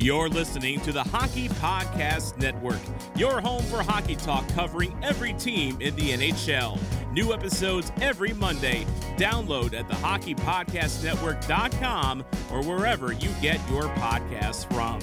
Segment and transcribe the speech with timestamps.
[0.00, 2.78] You're listening to the Hockey Podcast Network,
[3.16, 6.78] your home for hockey talk covering every team in the NHL.
[7.12, 8.86] New episodes every Monday.
[9.16, 15.00] Download at thehockeypodcastnetwork.com or wherever you get your podcasts from.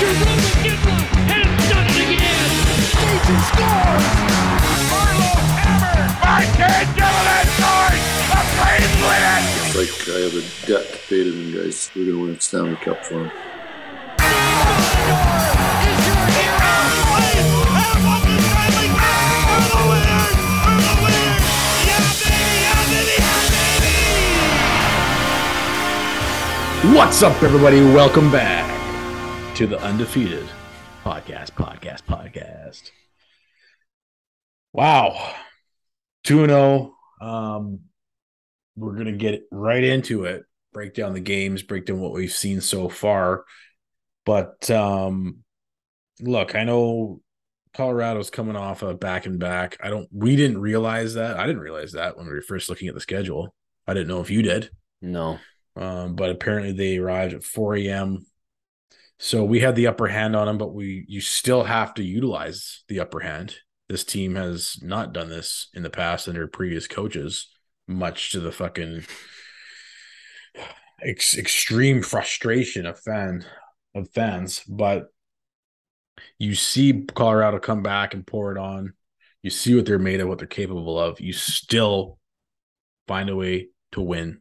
[0.00, 2.50] Jeroen Gitler has done it again.
[2.80, 4.08] Stacy scores.
[4.88, 6.86] Marlowe hammered by Ken
[8.76, 11.90] Like I have a debt to pay to them guys.
[11.96, 13.30] We're gonna win a Stanley Cup for them.
[26.94, 27.80] What's up, everybody?
[27.80, 28.66] Welcome back
[29.56, 30.46] to the Undefeated
[31.02, 32.90] Podcast, Podcast, Podcast.
[34.74, 35.34] Wow.
[36.24, 36.94] 2 0.
[37.22, 37.80] Um,
[38.76, 42.32] we're going to get right into it, break down the games, break down what we've
[42.32, 43.44] seen so far.
[44.24, 45.38] But um,
[46.20, 47.20] look, I know
[47.74, 49.76] Colorado's coming off a back and back.
[49.82, 51.38] I don't, we didn't realize that.
[51.38, 53.54] I didn't realize that when we were first looking at the schedule.
[53.86, 54.70] I didn't know if you did.
[55.00, 55.38] No.
[55.76, 58.26] Um, but apparently they arrived at 4 a.m.
[59.18, 62.84] So we had the upper hand on them, but we you still have to utilize
[62.88, 63.56] the upper hand.
[63.88, 67.48] This team has not done this in the past under previous coaches,
[67.86, 69.04] much to the fucking
[71.02, 73.44] ex- extreme frustration of fan
[73.94, 74.62] of fans.
[74.68, 75.06] But
[76.38, 78.94] you see Colorado come back and pour it on.
[79.42, 81.20] You see what they're made of, what they're capable of.
[81.20, 82.18] You still
[83.06, 84.40] find a way to win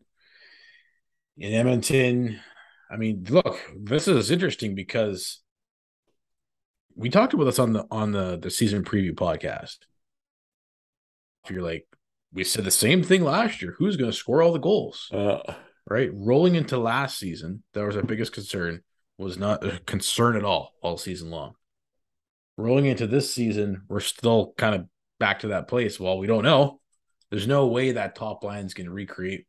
[1.38, 2.40] in Edmonton.
[2.90, 5.42] I mean, look, this is interesting because
[6.96, 9.78] we talked about this on the on the the season preview podcast.
[11.44, 11.86] If you're like,
[12.36, 13.76] we said the same thing last year.
[13.80, 15.10] Who's going to score all the goals?
[15.12, 15.40] Uh,
[15.88, 18.82] Right, rolling into last season, that was our biggest concern.
[19.20, 21.54] Was not a concern at all all season long.
[22.58, 24.88] Rolling into this season, we're still kind of
[25.20, 26.00] back to that place.
[26.00, 26.82] Well, we don't know.
[27.30, 29.46] There's no way that top line is going to recreate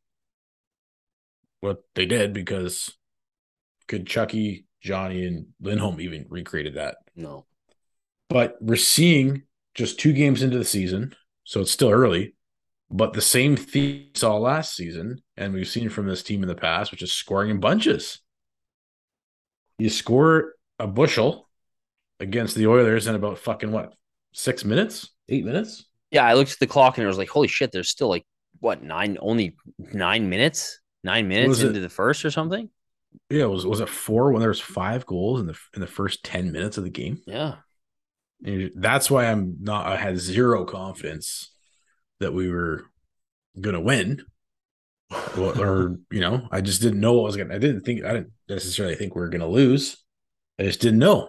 [1.61, 2.93] what they did because
[3.89, 6.99] could Chucky, Johnny, and Lindholm even recreated that?
[7.17, 7.47] no.
[8.29, 9.45] But we're seeing
[9.75, 12.36] just two games into the season, so it's still early.
[12.91, 16.49] But the same theme we saw last season, and we've seen from this team in
[16.49, 18.21] the past, which is scoring in bunches.
[19.79, 21.49] You score a bushel
[22.21, 23.93] against the Oilers in about fucking what
[24.33, 25.85] six minutes, eight minutes.
[26.11, 28.25] Yeah, I looked at the clock and it was like, holy shit, there's still like
[28.61, 30.81] what nine only nine minutes?
[31.03, 31.69] Nine minutes was it?
[31.69, 32.71] into the first or something?
[33.31, 36.25] Yeah, was was it four when there was five goals in the in the first
[36.25, 37.21] ten minutes of the game?
[37.27, 37.57] Yeah.
[38.45, 39.87] And that's why I'm not.
[39.87, 41.51] I had zero confidence
[42.21, 42.85] that we were
[43.61, 44.23] gonna win,
[45.37, 47.55] or, or, you know, I just didn't know what was gonna.
[47.55, 48.05] I didn't think.
[48.05, 49.97] I didn't necessarily think we were gonna lose.
[50.59, 51.29] I just didn't know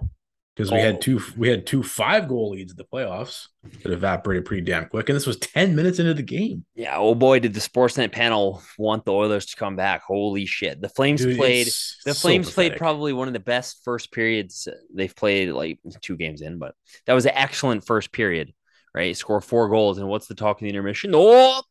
[0.55, 0.81] because we Oh.
[0.81, 1.21] had two.
[1.37, 3.47] We had two five goal leads in the playoffs
[3.83, 6.65] that evaporated pretty damn quick, and this was ten minutes into the game.
[6.75, 6.97] Yeah.
[6.97, 10.01] Oh boy, did the Sportsnet panel want the Oilers to come back.
[10.03, 10.81] Holy shit.
[10.81, 14.67] The Flames Dude, played the so Flames played probably one of the best first periods
[14.67, 16.73] uh, they've played like two games in, but
[17.05, 18.53] that was an excellent first period,
[18.97, 19.15] right?
[19.15, 19.97] Score four goals.
[19.97, 21.11] And what's the talk in the intermission?
[21.13, 21.61] Oh,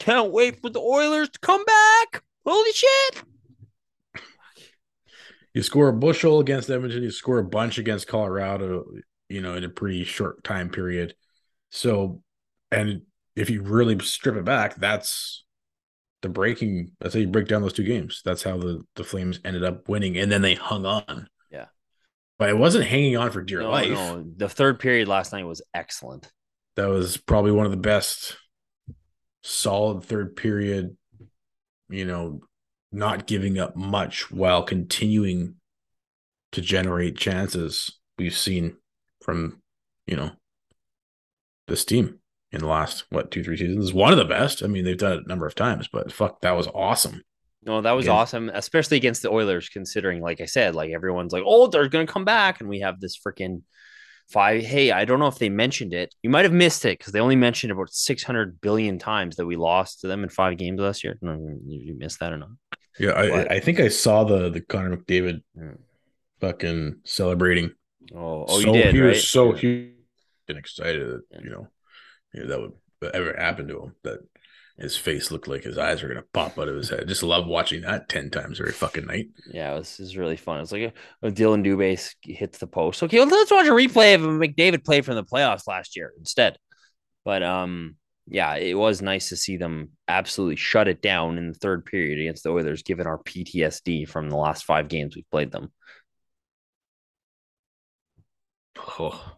[0.00, 2.22] can't wait for the Oilers to come back.
[2.46, 3.22] Holy shit.
[5.54, 8.84] You score a bushel against Edmonton, you score a bunch against Colorado,
[9.28, 11.14] you know, in a pretty short time period.
[11.70, 12.20] So,
[12.70, 13.02] and
[13.34, 15.44] if you really strip it back, that's
[16.20, 16.92] the breaking.
[17.00, 18.20] That's how you break down those two games.
[18.22, 21.28] That's how the the Flames ended up winning, and then they hung on.
[21.50, 21.66] Yeah.
[22.38, 23.88] but it wasn't hanging on for dear No, life.
[23.88, 26.30] no, the third period last night was excellent.
[26.76, 28.36] That was probably one of the best,
[29.42, 30.96] solid third period.
[31.88, 32.40] You know,
[32.92, 35.56] not giving up much while continuing
[36.52, 38.76] to generate chances we've seen
[39.22, 39.60] from
[40.06, 40.30] you know
[41.68, 42.18] this team
[42.52, 43.92] in the last what two three seasons.
[43.92, 44.62] One of the best.
[44.62, 47.22] I mean, they've done it a number of times, but fuck, that was awesome.
[47.66, 48.16] No, that was Again.
[48.16, 52.06] awesome, especially against the Oilers, considering, like I said, like everyone's like, oh, they're going
[52.06, 52.60] to come back.
[52.60, 53.62] And we have this freaking
[54.28, 54.64] five.
[54.64, 56.14] Hey, I don't know if they mentioned it.
[56.22, 59.56] You might have missed it because they only mentioned about 600 billion times that we
[59.56, 61.18] lost to them in five games last year.
[61.22, 61.32] No,
[61.66, 62.50] you missed that or not?
[62.98, 65.72] Yeah, I, I think I saw the the Connor McDavid Hmm.
[66.40, 67.72] fucking celebrating.
[68.14, 69.08] Oh, oh, so you did, he right?
[69.08, 69.92] was so huge
[70.48, 71.68] and excited that you know,
[72.32, 73.94] you know that would ever happen to him.
[74.04, 74.20] That
[74.78, 77.08] his face looked like his eyes were gonna pop out of his head.
[77.08, 79.28] Just love watching that ten times every fucking night.
[79.50, 80.60] Yeah, it was, really fun.
[80.60, 83.02] It's like uh, Dylan Dubé's hits the post.
[83.02, 86.58] Okay, well, let's watch a replay of McDavid play from the playoffs last year instead.
[87.24, 87.96] But um,
[88.26, 92.18] yeah, it was nice to see them absolutely shut it down in the third period
[92.20, 95.72] against the Oilers, given our PTSD from the last five games we've played them.
[98.98, 99.36] Oh,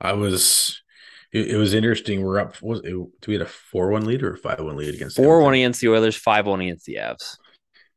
[0.00, 0.82] I was.
[1.32, 2.22] It, it was interesting.
[2.22, 2.60] We're up.
[2.62, 2.94] Was it?
[3.26, 6.16] We had a four-one lead or a five-one lead against Four one against the Oilers,
[6.16, 7.36] five one against the Avs.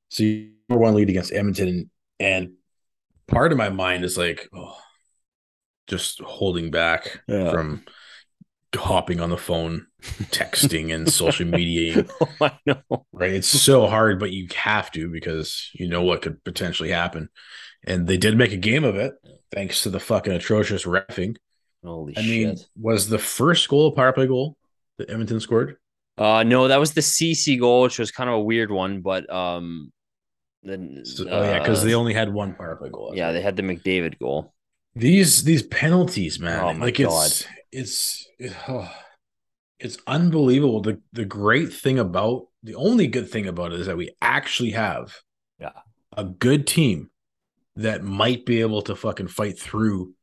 [0.10, 1.90] So you four-one lead against Edmonton,
[2.20, 2.54] and
[3.28, 4.78] part of my mind is like, oh,
[5.88, 7.52] just holding back Yeah.
[7.52, 7.84] from
[8.76, 12.06] hopping on the phone, texting, and social media.
[12.22, 13.06] oh, I know.
[13.12, 13.34] Right?
[13.34, 17.30] It's so hard, but you have to because you know what could potentially happen.
[17.86, 19.14] And they did make a game of it,
[19.52, 21.38] thanks to the fucking atrocious refing.
[21.84, 22.68] Holy I mean, shit.
[22.76, 24.58] was the first goal a power play goal
[24.98, 25.78] that Edmonton scored?
[26.18, 29.31] Uh, no, that was the Ceci goal, which was kind of a weird one, but
[29.34, 29.92] um,
[30.64, 33.14] then So- oh yeah, because uh, they only had one power play goal.
[33.16, 34.54] yeah they had the McDavid goal.
[34.96, 36.62] these these penalties, man.
[36.64, 38.92] Oh my like it's it's it- oh,
[39.80, 40.82] it's unbelievable.
[40.82, 44.72] The the great thing about the only good thing about it is that we actually
[44.72, 45.16] have
[45.60, 45.72] Yeah.
[46.18, 47.10] a good team
[47.78, 50.14] that might be able to fucking fight through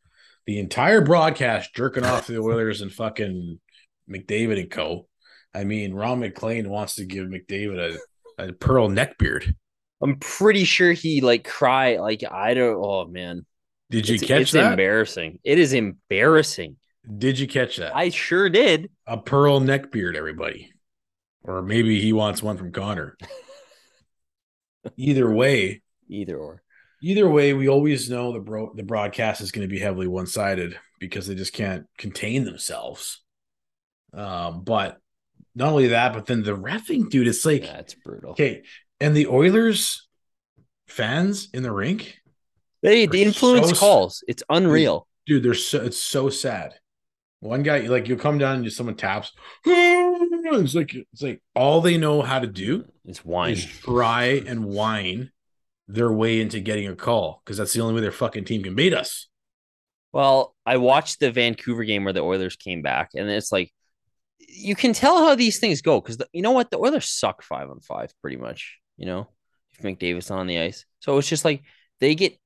[0.46, 3.58] the entire broadcast jerking off the Oilers and fucking
[4.10, 5.06] McDavid and co.
[5.54, 7.98] I mean, Ron MacLean wants to give McDavid
[8.38, 9.54] a, a pearl neck beard.
[10.02, 12.76] I'm pretty sure he like cry like I don't.
[12.76, 13.46] Oh man,
[13.90, 14.72] Did you it's, catch it's that?
[14.72, 15.38] embarrassing.
[15.43, 16.76] It is embarrassing.
[17.19, 17.96] Did you catch that?
[17.96, 18.90] I sure did.
[19.06, 20.70] a pearl neck beard, everybody.
[21.42, 23.16] Or maybe he wants one from Connor.
[24.96, 26.62] either way, Either or.
[27.02, 30.26] Either way, we always know the bro the broadcast is going to be heavily one
[30.26, 33.22] sided because they just can't contain themselves.
[34.14, 34.98] Um, but
[35.54, 38.31] not only that, but then the refing, dude, it's like Yeah, brutal.
[38.32, 38.62] okay,
[39.00, 40.06] and the Oilers
[40.88, 42.19] fans in the rink,
[42.82, 44.25] They, We're influence so- calls.
[44.28, 45.06] It's unreal.
[45.26, 46.75] dude, they're so it's so sad.
[47.40, 49.32] One guy, like you'll come down and just someone taps,
[49.66, 53.52] it's like it's like all they know how to do It's wine.
[53.52, 55.31] is try and whine
[55.88, 58.75] their way into getting a call because that's the only way their fucking team can
[58.75, 59.29] beat us.
[60.12, 63.73] Well, I watched the Vancouver game where the Oilers came back, and it's like
[64.49, 67.69] you can tell how these things go because you know what the Oilers suck five
[67.71, 68.79] on five pretty much.
[68.97, 69.29] You know,
[69.73, 71.62] if McDavid's on the ice, so it's just like
[72.00, 72.38] they get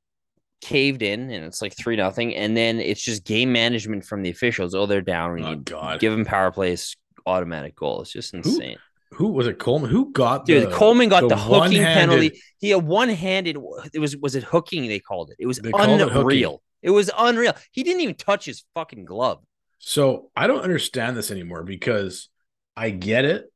[0.60, 4.30] caved in, and it's like three nothing, and then it's just game management from the
[4.30, 4.74] officials.
[4.74, 5.34] Oh, they're down.
[5.34, 8.02] We Oh God, give them power plays, automatic goal.
[8.02, 8.72] It's just insane.
[8.72, 9.58] who was it?
[9.58, 9.90] Coleman?
[9.90, 12.42] Who got Dude, the, Coleman got the, hooking one-handed- penalty.
[12.58, 13.56] He had one-handed.
[13.92, 14.86] It was was it hooking?
[14.86, 15.36] They called it.
[15.38, 16.62] It was called it unreal.
[16.82, 17.54] It was unreal.
[17.72, 19.42] He didn't even touch his fucking glove.
[19.78, 22.28] So I don't understand this anymore because
[22.76, 23.52] I get it.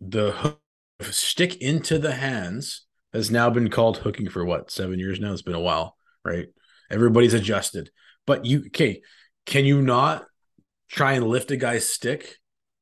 [0.00, 0.60] The hook,
[1.02, 5.32] stick into the hands has now been called hooking for what seven years now.
[5.32, 6.46] It's been a while, right?
[6.90, 7.90] Everybody's adjusted,
[8.26, 9.02] but you okay?
[9.46, 10.24] Can you not
[10.88, 12.36] try and lift a guy's stick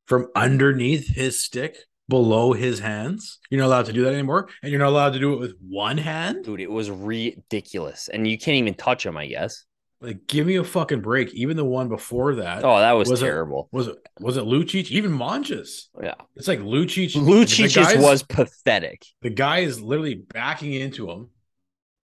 [0.07, 1.77] from underneath his stick
[2.09, 3.39] below his hands?
[3.51, 5.55] You're not allowed to do that anymore, and you're not allowed to do it with
[5.67, 6.45] one hand.
[6.45, 8.09] Dude, it was ridiculous.
[8.09, 9.65] And you can't even touch him, I guess.
[10.01, 11.33] Like, give me a fucking break.
[11.33, 13.69] Even the one before that Oh, that was, Was it- terrible.
[13.73, 14.91] was it was it Lucic?
[14.91, 15.89] Even Monches.
[16.03, 16.15] Yeah.
[16.37, 17.13] It's like Lucic.
[17.15, 19.07] Lucic the just guy's- was pathetic.
[19.23, 21.31] the guy is literally backing into him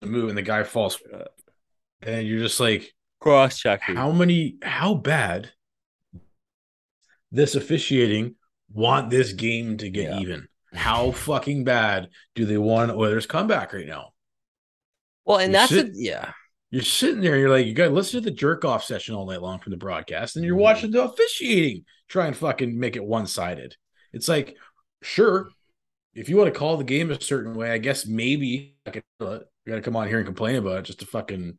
[0.03, 0.99] the move, and the guy falls.
[2.03, 3.97] And you're just like, Cross checking.
[3.97, 4.57] how many?
[4.63, 5.51] How bad?
[7.33, 8.35] This officiating
[8.73, 10.19] want this game to get Yeah.
[10.21, 10.49] even?
[10.75, 14.13] How fucking bad do they want Oilers comeback right now?
[15.25, 16.33] Well, and You that's sit- a, yeah.
[16.73, 19.27] You're sitting there, you're like, you got to listen to the jerk off session all
[19.27, 20.61] night long from the broadcast, and you're Mhm.
[20.61, 23.77] watching the officiating try and fucking make it one sided.
[24.13, 24.57] It's like,
[25.03, 25.49] sure,
[26.15, 29.03] if you want to call the game a certain way, I guess maybe I could
[29.19, 29.47] do it.
[29.67, 31.59] You got to come on here and complain about it just to fucking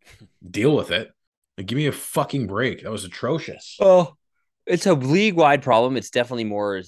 [0.50, 1.12] deal with it.
[1.58, 2.84] Like, give me a fucking break.
[2.84, 3.78] That was atrocious.
[3.82, 4.16] Oh,
[4.66, 5.98] it's a league wide problem.
[5.98, 6.82] It's definitely more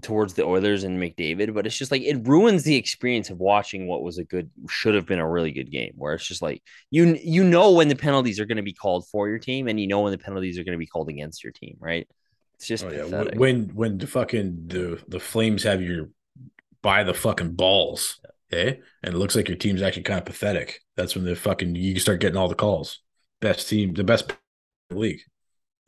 [0.00, 3.86] towards the Oilers and McDavid, but it's just like it ruins the experience of watching
[3.86, 5.92] what was a good, should have been a really good game.
[5.96, 9.06] Where it's just like you you know when the penalties are going to be called
[9.08, 11.44] for your team, and you know when the penalties are going to be called against
[11.44, 12.08] your team, right?
[12.54, 13.24] It's just Oh, yeah.
[13.34, 16.12] When when the fucking the the Flames have you
[16.80, 18.20] by the fucking balls,
[18.52, 18.74] okay, eh?
[19.02, 20.80] and it looks like your team's actually kind of pathetic.
[20.96, 23.00] That's when the fucking you start getting all the calls.
[23.40, 24.36] Best team, the best in
[24.90, 25.20] the league.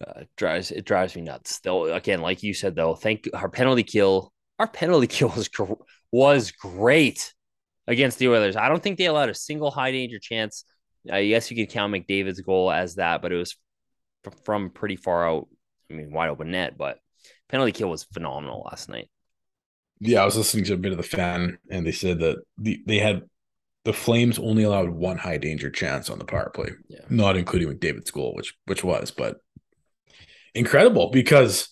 [0.06, 1.60] Uh, it drives it drives me nuts.
[1.60, 4.32] Though again, like you said, though, thank our penalty kill.
[4.58, 5.72] Our penalty kill was gr-
[6.12, 7.32] was great
[7.86, 8.56] against the Oilers.
[8.56, 10.64] I don't think they allowed a single high danger chance.
[11.10, 13.56] I guess you could count McDavid's goal as that, but it was
[14.26, 15.48] f- from pretty far out.
[15.90, 16.98] I mean, wide open net, but
[17.48, 19.10] penalty kill was phenomenal last night.
[20.00, 22.82] Yeah, I was listening to a bit of the fan, and they said that the,
[22.86, 23.22] they had
[23.84, 27.00] the Flames only allowed one high danger chance on the power play, Yeah.
[27.10, 29.36] not including McDavid's goal, which which was, but
[30.54, 31.68] incredible because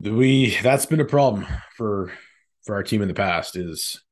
[0.00, 1.46] we that's been a problem
[1.76, 2.12] for
[2.64, 4.02] for our team in the past is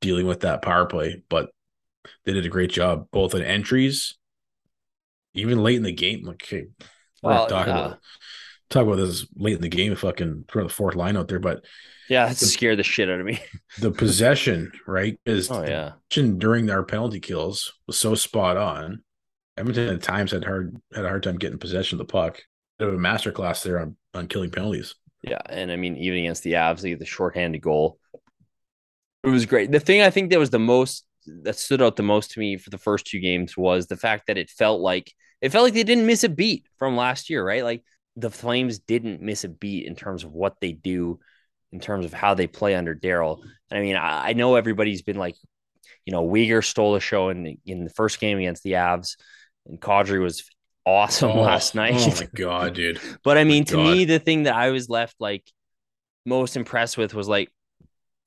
[0.00, 1.50] dealing with that power play, but
[2.24, 4.16] they did a great job both in entries,
[5.34, 6.24] even late in the game.
[6.24, 6.66] Like, okay,
[7.22, 7.72] we're Well, gonna talk yeah.
[7.72, 7.98] about
[8.70, 9.94] talk about this late in the game.
[9.94, 11.64] Fucking throw the fourth line out there, but
[12.08, 13.40] Yeah, that scared the shit out of me.
[13.78, 15.92] the possession, right, is Oh yeah.
[16.10, 19.02] during our penalty kills was so spot on.
[19.56, 22.40] Edmonton at times had hard had a hard time getting possession of the puck.
[22.80, 24.94] Of a masterclass there on on killing penalties.
[25.22, 27.98] Yeah, and I mean, even against the Avs, they get the shorthanded goal.
[29.24, 29.72] It was great.
[29.72, 31.04] The thing I think that was the most
[31.42, 34.28] that stood out the most to me for the first two games was the fact
[34.28, 37.44] that it felt like it felt like they didn't miss a beat from last year,
[37.44, 37.64] right?
[37.64, 37.84] Like
[38.16, 41.20] the Flames didn't miss a beat in terms of what they do,
[41.72, 43.42] in terms of how they play under Daryl.
[43.70, 45.36] I mean, I, I know everybody's been like,
[46.04, 49.16] you know, Weegar stole a show in in the first game against the Avs,
[49.66, 50.44] and Kadri was
[50.88, 51.94] awesome Oh, last night.
[51.96, 53.00] Oh my god, dude.
[53.22, 53.82] But I oh mean, to God.
[53.82, 55.44] me, the thing that I was left like
[56.26, 57.50] most impressed with was like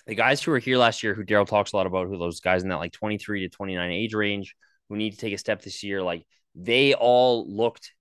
[0.08, 2.40] the guys who were here last year, who Daryl talks a lot about, who those
[2.40, 4.56] guys in that like 23 to 29 age range
[4.90, 6.26] who need to take a step this year, like
[6.56, 7.94] they all looked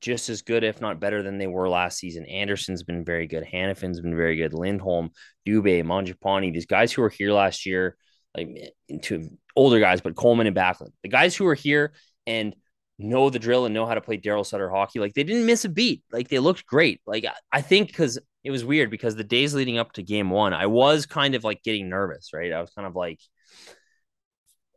[0.00, 2.26] just as good, if not better, than they were last season.
[2.26, 3.44] Andersson's been very good.
[3.44, 4.52] Hanifin's been very good.
[4.52, 5.10] Lindholm,
[5.46, 7.96] Dubé, Mangiapane, these guys who were here last year,
[8.36, 11.92] like into older guys, but Coleman and Backlund, the guys who were here
[12.26, 12.56] and
[12.98, 15.00] know the drill and know how to play Daryl Sutter hockey.
[15.00, 16.02] Like they didn't miss a beat.
[16.12, 17.00] Like they looked great.
[17.06, 20.52] Like I- think because it was weird because the days leading up to game one,
[20.52, 22.52] I was kind of like getting nervous, right?
[22.52, 23.20] I was kind of like,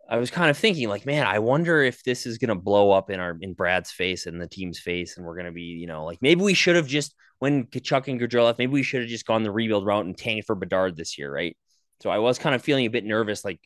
[0.07, 3.09] I was kind of thinking, like, man, I wonder if this is gonna blow up
[3.09, 6.05] in our in Brad's face and the team's face, and we're gonna be, you know,
[6.05, 9.09] like maybe we should have just when Tkachuk and Gaudreau left, maybe we should have
[9.09, 11.57] just gone the rebuild route and tanked for Bedard this year, right?
[12.01, 13.59] So I was kind of feeling a bit nervous, like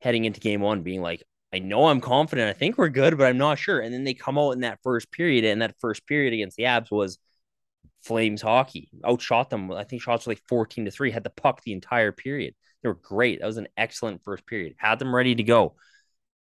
[0.00, 1.22] heading into game one, being like,
[1.54, 2.50] I know I'm confident.
[2.50, 3.78] I think we're good, but I'm not sure.
[3.78, 6.64] And then they come out in that first period, and that first period against the
[6.64, 7.18] Avs was
[8.02, 8.90] Flames hockey.
[9.06, 9.70] Outshot them.
[9.70, 12.54] I think shots were like 14 to 3, had the puck the entire period.
[12.82, 13.40] They were great.
[13.40, 14.74] That was an excellent first period.
[14.78, 15.76] Had them ready to go.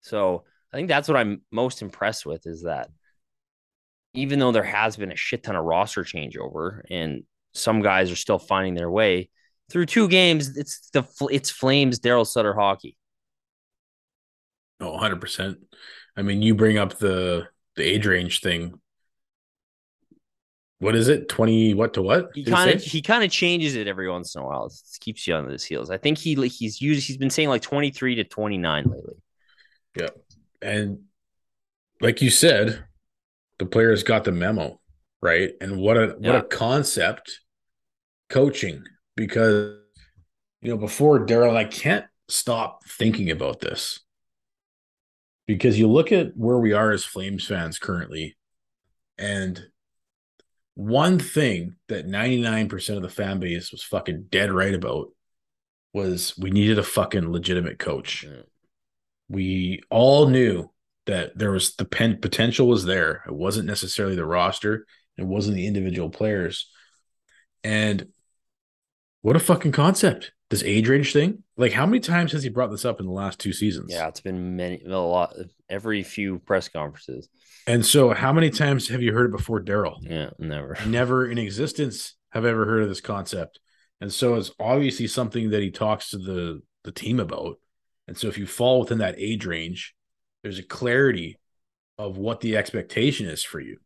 [0.01, 2.91] So I think that's what I'm most impressed with is that
[4.15, 7.23] even though there has been a shit ton of roster changeover and
[7.55, 9.31] some guys are still finding their way
[9.71, 12.97] through two games, it's the it's Flames Daryl Sutter hockey.
[14.81, 15.57] Oh, 100%.
[16.17, 18.81] I mean, you bring up the the age range thing.
[20.79, 21.29] What is it?
[21.29, 22.31] 20 what to what?
[22.35, 24.67] He kind of he kind of changes it every once in a while.
[24.67, 25.91] It keeps you on his heels.
[25.91, 29.15] I think he he's used he's been saying like 23 to 29 lately.
[29.97, 30.09] Yeah.
[30.61, 31.01] And
[32.01, 32.85] like you said,
[33.59, 34.81] the players got the memo,
[35.23, 35.53] right?
[35.63, 36.39] And what a what Yeah.
[36.39, 37.41] a concept
[38.29, 38.85] coaching
[39.17, 39.79] because
[40.61, 44.01] you know before Daryl, I can't stop thinking about this
[45.47, 48.37] because you look at where we are as Flames fans currently,
[49.19, 49.65] and
[50.75, 55.09] one thing that 99% of the fan base was fucking dead right about
[55.95, 58.43] was we needed a fucking legitimate coach Yeah.
[59.29, 60.71] we all knew
[61.07, 63.23] that there was the pen potential was there.
[63.27, 64.87] It wasn't necessarily the roster,
[65.17, 66.71] it wasn't the individual players.
[67.65, 68.09] And
[69.27, 70.31] what a fucking concept.
[70.51, 71.43] This age range thing.
[71.57, 73.93] Like how many times has he brought this up in the last two seasons?
[73.93, 75.35] Yeah, it's been many a lot
[75.69, 77.29] every few press conferences.
[77.67, 79.97] And so how many times have you heard it before Daryl?
[80.01, 80.79] Yeah, never.
[80.87, 83.59] Never in existence have I ever heard of this concept.
[84.01, 87.59] And so it's obviously something that he talks to the the team about.
[88.07, 89.93] And so if you fall within that age range,
[90.45, 91.41] there's a clarity
[91.99, 93.79] of what the expectation is for you.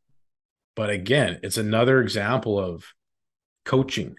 [0.77, 2.85] But again, it's another example of
[3.65, 4.17] coaching.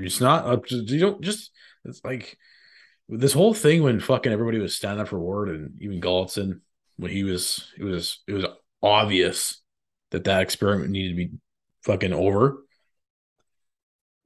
[0.00, 1.50] It's not up to you don't just
[1.84, 2.36] it's like
[3.08, 6.60] this whole thing when fucking everybody was standing up for Ward and even Gulutzan
[6.96, 8.46] when he was it was it was
[8.82, 9.60] obvious
[10.10, 11.30] that that experiment needed to be
[11.82, 12.64] fucking over.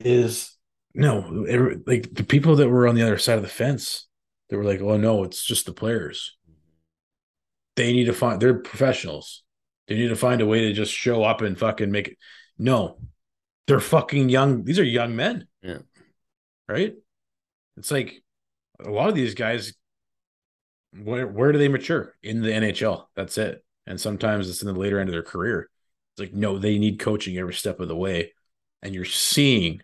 [0.00, 0.54] Is
[0.94, 4.06] no every, like the people that were on the other side of the fence
[4.50, 6.36] they were like oh no it's just the players.
[7.76, 9.42] They need to find they're professionals.
[9.88, 12.18] They need to find a way to just show up and fucking make it
[12.58, 12.98] no
[13.66, 14.64] they're fucking young.
[14.64, 15.46] These are young men.
[15.62, 15.78] Yeah.
[16.68, 16.94] right?
[17.76, 18.22] It's like
[18.80, 19.74] a lot of these guys
[21.02, 22.14] where where do they mature?
[22.22, 23.64] In the NHL that's it.
[23.86, 25.68] And sometimes it's in the later end of their career.
[26.12, 28.32] It's like no they need coaching every step of the way.
[28.82, 29.80] And you're seeing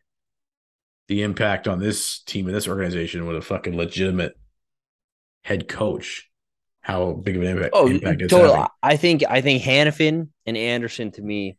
[1.09, 4.39] the impact on this team and this organization with a fucking legitimate
[5.43, 6.31] head coach
[6.83, 8.67] how big of an impact, Oh, impact it's totally.
[8.83, 11.59] I think I think Hanifin and Andersson to me,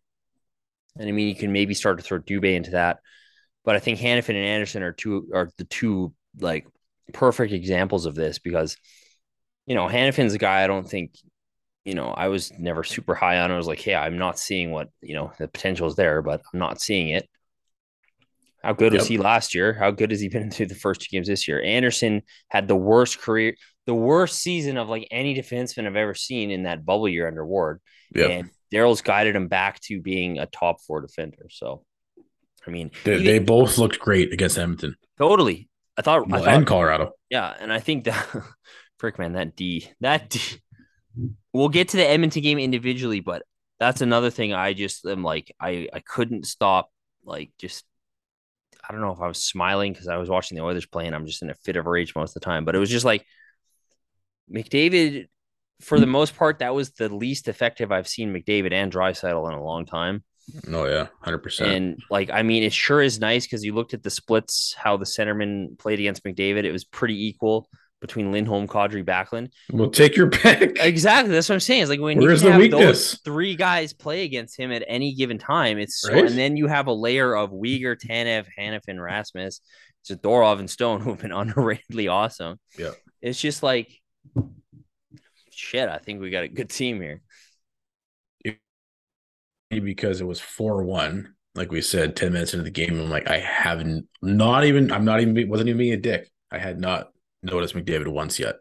[0.98, 3.00] and I mean you can maybe start to throw Dubé into that,
[3.64, 6.68] but I think Hanifin and Andersson are two are the two like
[7.14, 8.78] perfect examples of this because
[9.66, 11.16] you know Hanifin's a guy I don't think
[11.86, 13.52] you know I was never super high on.
[13.52, 16.42] I was like, hey, I'm not seeing what you know the potential is there, but
[16.54, 17.28] I'm not seeing it.
[18.64, 19.74] How good was he last year?
[19.74, 21.62] How good has he been through the first two games this year?
[21.62, 23.56] Andersson had the worst career,
[23.86, 27.46] the worst season of like any defenseman I've ever seen in that bubble year under
[27.46, 27.82] Ward.
[28.14, 28.28] Yeah.
[28.28, 31.48] And Daryl's guided him back to being a top four defender.
[31.50, 31.84] So,
[32.66, 35.70] I mean, They, even- they both looked great against Edmonton totally.
[35.98, 37.12] I thought, I thought and Colorado.
[37.30, 38.28] Yeah, and I think that
[38.98, 40.40] frick man, that D, that D.
[41.54, 43.44] We'll get to the Edmonton game individually, but
[43.80, 44.54] that's another thing.
[44.54, 46.90] I just am like, I I couldn't stop,
[47.26, 47.84] like, just
[48.88, 51.14] I don't know if I was smiling because I was watching the Oilers play, and
[51.16, 52.64] I'm just in a fit of rage most of the time.
[52.64, 53.26] But it was just like
[54.54, 55.28] McDavid,
[55.82, 59.58] for the most part, that was the least effective I've seen McDavid and Draisaitl in
[59.58, 60.24] a long time.
[60.72, 61.72] Oh yeah, hundred percent.
[61.72, 64.98] And like, I mean, it sure is nice because you looked at the splits, how
[64.98, 66.64] the centerman played against McDavid.
[66.66, 67.70] It was pretty equal
[68.02, 69.50] between Lindholm, Kadri, Backlund.
[69.72, 70.78] Well, take your pick.
[70.82, 71.32] Exactly.
[71.32, 71.84] That's what I'm saying.
[71.84, 72.82] It's like when Where's you the have weakness?
[72.82, 76.26] those three guys play against him at any given time, it's so, Right?
[76.26, 79.62] and then you have a layer of Weegar, Tanev, Hanifin, Rasmus,
[80.10, 82.60] Zadorov, and Stone who've been underratedly awesome.
[82.78, 82.92] Yeah.
[83.22, 83.88] It's just like
[85.62, 85.88] shit.
[85.88, 87.22] I think we got a good team here.
[89.70, 91.36] because it was four one.
[91.56, 94.92] Like we said, ten minutes into the game, I'm like, I haven't not even.
[94.92, 95.50] I'm not even.
[95.50, 96.30] Wasn't even being a dick.
[96.52, 97.12] I had not
[97.44, 98.56] noticed McDavid once yet.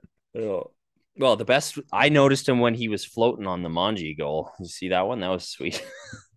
[1.17, 4.53] Well, the best I noticed him when he was floating on the Manji goal.
[4.59, 5.21] You see that one?
[5.21, 5.85] That was sweet.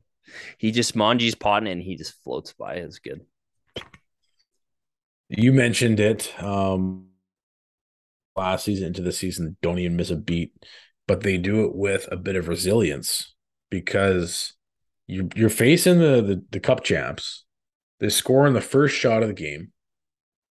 [0.57, 2.75] he just Manji's potting and he just floats by.
[2.75, 3.21] It's good.
[5.29, 6.33] You mentioned it.
[6.41, 7.07] Um,
[8.35, 10.53] last season into the season, don't even miss a beat,
[11.07, 13.33] but they do it with a bit of resilience
[13.69, 14.53] because
[15.07, 17.45] you're, you're facing the, the the cup champs.
[17.99, 19.71] They score in the first shot of the game.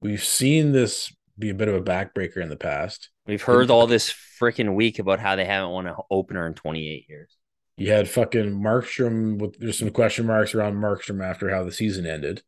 [0.01, 3.09] We've seen this be a bit of a backbreaker in the past.
[3.25, 7.05] We've heard all this freaking week about how they haven't won an opener in 28
[7.07, 7.37] years.
[7.77, 12.05] You had fucking Markstrom with there's some question marks around Markstrom after how the season
[12.05, 12.43] ended,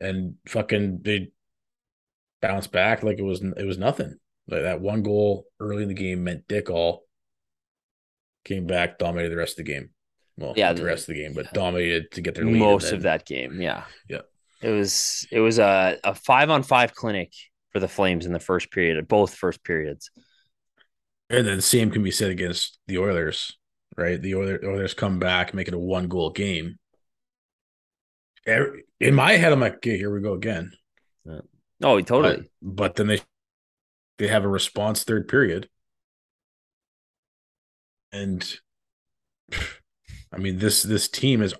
[0.00, 1.32] and fucking they
[2.40, 4.18] bounced back like it was it was nothing.
[4.48, 7.04] Like that one goal early in the game meant dick all.
[8.44, 9.90] Came back, dominated the rest of the game.
[10.36, 12.58] Well, Yeah, the rest of the game, but dominated to get their lead.
[12.58, 14.22] Most and of that game, yeah, Yeah.
[14.60, 17.32] It was it was a, a five on five clinic
[17.72, 20.10] for the Flames in the first period, both first periods.
[21.30, 23.56] And then same can be said against the Oilers,
[23.96, 24.20] right?
[24.20, 26.78] The Oilers, Oilers come back, make it a one goal game.
[28.46, 30.72] Every- In my head, I'm like, okay, here we go again.
[31.82, 32.48] Oh, totally.
[32.62, 33.20] But, but then they
[34.18, 35.68] they have a response third period.
[38.12, 38.58] And
[40.32, 41.54] I mean this this team is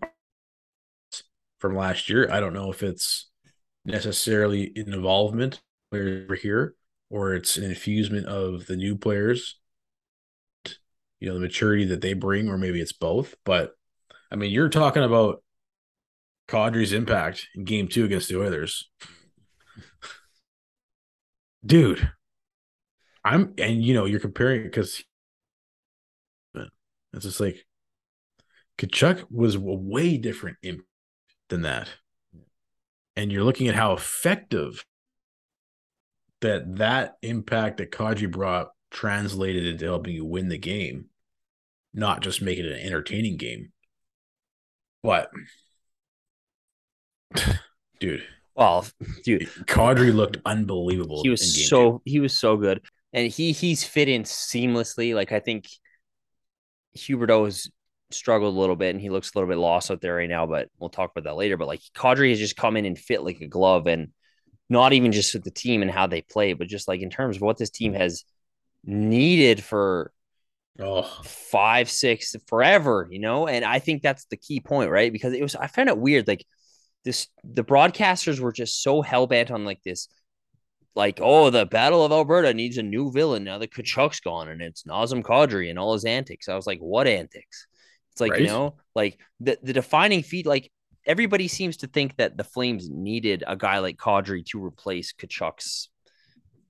[1.59, 2.29] from last year.
[2.31, 3.31] I don't know if it's
[3.85, 5.61] necessarily an involvement
[5.93, 6.75] over here
[7.11, 9.59] or it's an infusement of the new players,
[11.21, 13.35] you know, the maturity that they bring, or maybe it's both.
[13.45, 13.73] But
[14.31, 15.43] I mean, you're talking about
[16.49, 18.91] Kadri's impact in game two against the Oilers.
[21.65, 22.11] Dude,
[23.25, 25.03] I'm and you know, you're comparing because
[26.55, 27.65] it's just like
[28.79, 30.83] Tkachuk was a way different imp
[31.49, 31.89] than that.
[33.17, 34.85] And you're looking at how effective
[36.41, 41.07] that that impact that Kaji brought translated into helping you win the game,
[41.93, 43.73] not just make it an entertaining game.
[45.03, 45.31] But
[48.01, 48.87] dude, Well,
[49.25, 51.23] dude, Kadri looked unbelievable.
[51.23, 52.81] he in was so he was so good,
[53.15, 55.15] and he he's fit in seamlessly.
[55.15, 55.69] Like I think
[56.97, 57.71] Huberdeau has
[58.11, 60.47] struggled a little bit, and he looks a little bit lost out there right now.
[60.47, 61.57] But we'll talk about that later.
[61.57, 64.09] But like Kadri has just come in and fit like a glove, and
[64.69, 67.37] not even just with the team and how they play, but just like in terms
[67.37, 68.25] of what this team has
[68.85, 70.13] needed for
[70.81, 73.47] Oh, five, six, forever, you know?
[73.47, 75.13] And I think that's the key point, right?
[75.13, 76.27] Because it was, I found it weird.
[76.27, 76.45] Like
[77.05, 80.09] this, the broadcasters were just so hell bent on like this,
[80.95, 84.63] like, oh, the Battle of Alberta needs a new villain now that Tkachuk's gone and
[84.63, 86.49] it's Nazem Kadri and all his antics.
[86.49, 87.67] I was like, what antics?
[88.13, 90.71] It's like, you know, like the, the defining feat, like
[91.05, 95.89] everybody seems to think that the Flames needed a guy like Kadri to replace Tkachuk's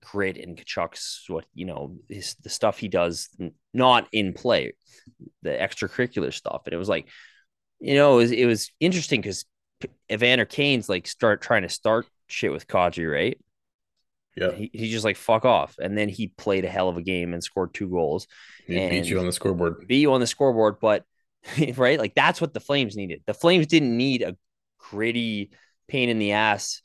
[0.00, 3.28] grit and Tkachuk's what you know his the stuff he does
[3.72, 4.74] not in play,
[5.42, 6.62] the extracurricular stuff.
[6.64, 7.08] And it was like,
[7.80, 9.44] you know, it was, it was interesting because
[10.10, 13.38] Evander Kane's like start trying to start shit with Kadri, right?
[14.36, 14.50] Yeah.
[14.52, 17.32] He, he just like fuck off, and then he played a hell of a game
[17.32, 18.26] and scored two goals,
[18.66, 19.86] He beat you on the scoreboard.
[19.86, 20.76] beat you on the scoreboard.
[20.80, 21.04] But
[21.76, 23.22] right, like that's what the Flames needed.
[23.26, 24.36] The Flames didn't need a
[24.78, 25.50] gritty
[25.88, 26.80] pain in the ass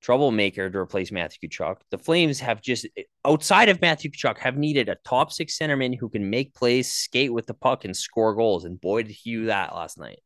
[0.00, 1.76] troublemaker to replace Matthew Tkachuk.
[1.90, 2.86] The Flames have just
[3.24, 7.32] outside of Matthew Tkachuk have needed a top six centerman who can make plays, skate
[7.32, 8.64] with the puck, and score goals.
[8.64, 10.20] And boy, did he do that last night.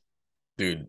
[0.59, 0.89] Dude,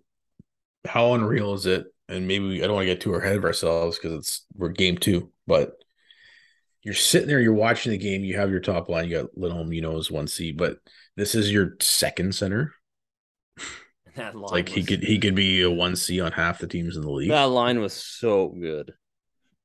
[0.86, 3.46] how unreal is it and maybe we, I don't want to get too ahead of
[3.46, 5.74] ourselves because it's we're game two, but
[6.84, 9.72] you're sitting there, you're watching the game, you have your top line, you got Lindholm,
[9.72, 10.78] you know, as one C, but
[11.16, 12.74] this is your second center.
[14.16, 16.98] That line Like he could he could be a one C on half the teams
[16.98, 17.30] in the league.
[17.32, 18.94] That line was so good.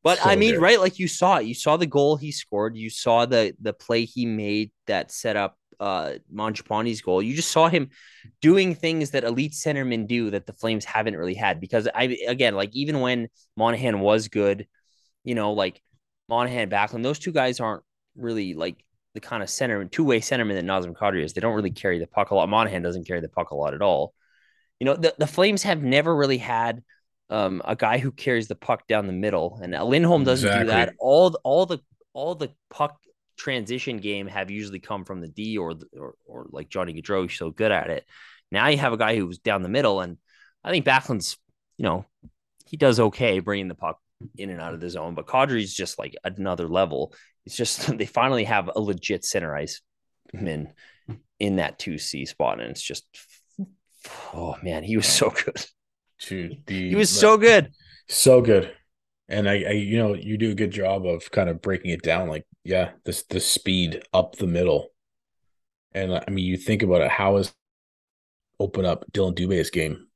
[0.02, 0.62] But So I mean, good.
[0.62, 0.80] right?
[0.80, 1.44] Like you saw it.
[1.44, 2.74] You saw the goal he scored.
[2.74, 7.22] You saw the the play he made that set up uh Mangiapane's goal.
[7.22, 7.90] You just saw him
[8.40, 11.60] doing things that elite centermen do that the Flames haven't really had.
[11.60, 14.66] Because I again, like even when Monahan was good,
[15.24, 15.80] you know, like
[16.28, 17.82] Monahan Backlund, those two guys aren't
[18.16, 21.32] really like the kind of center two way centerman that Nazem Kadri is.
[21.32, 22.48] They don't really carry the puck a lot.
[22.48, 24.14] Monahan doesn't carry the puck a lot at all.
[24.80, 26.82] You know, the, the Flames have never really had
[27.30, 30.94] um, a guy who carries the puck down the middle, and Lindholm doesn't do that.
[30.98, 31.78] All the, all the
[32.12, 33.00] all the puck
[33.38, 37.38] transition game have usually come from the D or or, or like Johnny Gaudreau, who's
[37.38, 38.04] so good at it.
[38.50, 40.18] Now you have a guy who's down the middle, and
[40.64, 41.38] I think Backlund's,
[41.76, 42.04] you know,
[42.66, 43.98] he does okay bringing the puck
[44.36, 47.14] in and out of the zone, but Kadri's just like another level.
[47.46, 49.80] It's just they finally have a legit center ice
[50.32, 50.72] man
[51.38, 53.06] in that two C spot, and it's just
[54.34, 55.64] oh man, he was so good.
[56.20, 57.70] Dude, the He was so good.
[58.08, 58.74] so good.
[59.28, 62.02] And I, I, you know, you do a good job of kind of breaking it
[62.02, 62.28] down.
[62.28, 64.88] Like, yeah, this the speed up the middle.
[65.92, 67.52] And I mean, you think about it, how is
[68.60, 70.08] open up Dylan Dubé's game,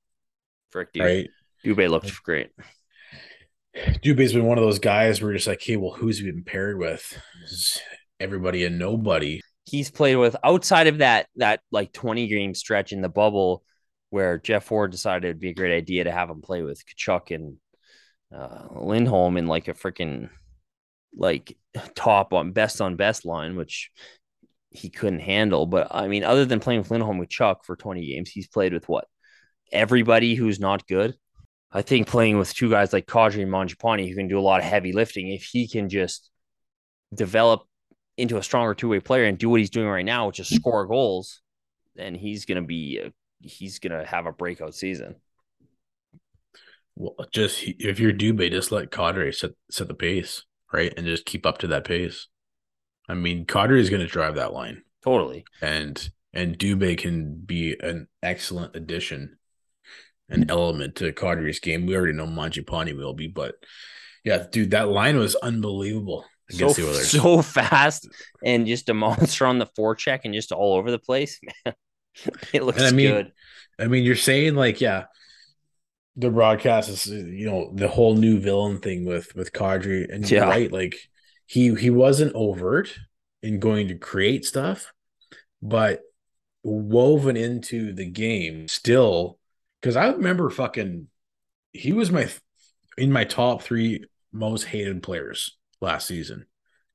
[0.71, 1.03] Frick, dude.
[1.03, 1.31] right?
[1.65, 2.51] Dubé looked great.
[3.77, 6.45] Dubé's been one of those guys where you're just like, hey, well, who's he been
[6.45, 7.19] paired with?
[7.45, 7.81] Is
[8.23, 9.41] everybody and nobody.
[9.65, 13.63] He's played with outside of that that like 20 game stretch in the bubble
[14.11, 17.35] where Geoff Ward decided it'd be a great idea to have him play with Tkachuk
[17.35, 17.57] and
[18.35, 20.31] uh, Lindholm in like a freaking
[21.17, 21.57] like
[21.95, 23.91] top on best on best line, which
[24.71, 25.67] he couldn't handle.
[25.67, 28.73] But I mean, other than playing with Lindholm with Chuck for 20 games, he's played
[28.73, 29.07] with what?
[29.71, 31.15] Everybody who's not good.
[31.71, 34.61] I think playing with two guys like Kadri and Mangiapane who can do a lot
[34.61, 36.31] of heavy lifting, if he can just
[37.15, 37.63] develop
[38.19, 40.49] into a stronger two way player and do what he's doing right now, which is
[40.49, 41.41] score goals,
[41.95, 45.17] then he's gonna be a, he's gonna have a breakout season.
[46.95, 51.25] Well, just if you're Dubé, just let Kadri set set the pace, right, and just
[51.25, 52.29] keep up to that pace.
[53.09, 54.83] I mean, Kadri is going to drive that line.
[55.03, 55.45] Totally.
[55.61, 59.39] and and Dubé can be an excellent addition,
[60.29, 61.87] an element to Kadri's game.
[61.87, 63.57] We already know Mangiapane will be, but
[64.25, 67.11] yeah, dude, that line was unbelievable So, the Oilers.
[67.23, 68.09] so fast
[68.45, 71.41] and just a monster on the forecheck and just all over the place.
[71.67, 71.75] Man,
[72.53, 73.33] it looks And I mean, good.
[73.79, 75.05] I mean, you're saying like, yeah,
[76.17, 80.45] the broadcast is you know the whole new villain thing with with Kadri, and Yeah.
[80.45, 80.97] right, like
[81.47, 82.95] he he wasn't overt
[83.43, 84.93] in going to create stuff,
[85.61, 86.01] but
[86.63, 89.39] woven into the game still.
[89.81, 91.09] Because I remember fucking,
[91.73, 92.29] he was my
[92.97, 96.47] in my top three most hated players last season.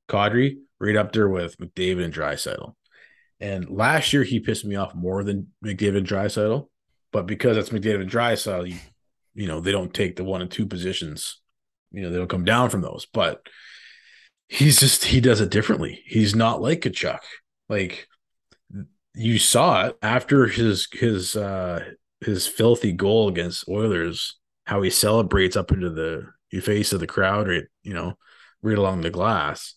[0.08, 2.74] Kadri right up there with McDavid and Draisaitl.
[3.40, 6.68] And last year he pissed me off more than McDavid and Draisaitl.
[7.12, 8.78] But because it's McDavid and Draisaitl, you,
[9.34, 11.40] you know, they don't take the one and two positions.
[11.90, 13.06] You know, they don't come down from those.
[13.12, 13.46] But
[14.48, 16.02] he's just he does it differently.
[16.06, 17.20] He's not like Tkachuk.
[17.68, 18.08] Like
[19.14, 21.84] you saw it after his his uh
[22.20, 27.48] his filthy goal against Oilers, how he celebrates up into the face of the crowd,
[27.48, 27.64] right?
[27.82, 28.14] You know,
[28.62, 29.74] right along the glass.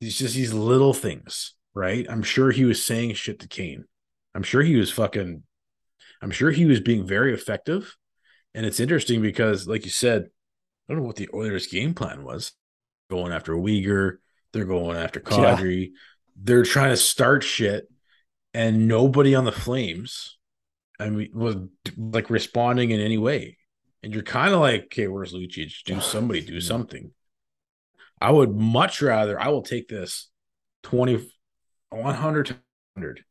[0.00, 2.06] It's just these little things, right?
[2.08, 3.84] I'm sure he was saying shit to Kane.
[4.34, 5.42] I'm sure he was fucking.
[6.22, 7.94] I'm sure he was being very effective,
[8.56, 10.22] and it's interesting because, like you said,
[10.88, 12.52] I don't know what the Oilers' game plan was.
[13.10, 14.16] Going after Weegar,
[14.52, 15.86] they're going after Yeah.
[16.42, 17.88] They're trying to start shit,
[18.54, 20.38] and nobody on the Flames,
[20.98, 21.56] I mean, was
[21.96, 23.58] like responding in any way.
[24.02, 25.84] And you're kind of like, okay, where's Lucic?
[25.84, 27.12] Do somebody do something.
[28.20, 30.30] I would much rather, I will take this
[30.84, 31.30] 20,
[31.90, 32.52] 100 to
[32.94, 33.24] 100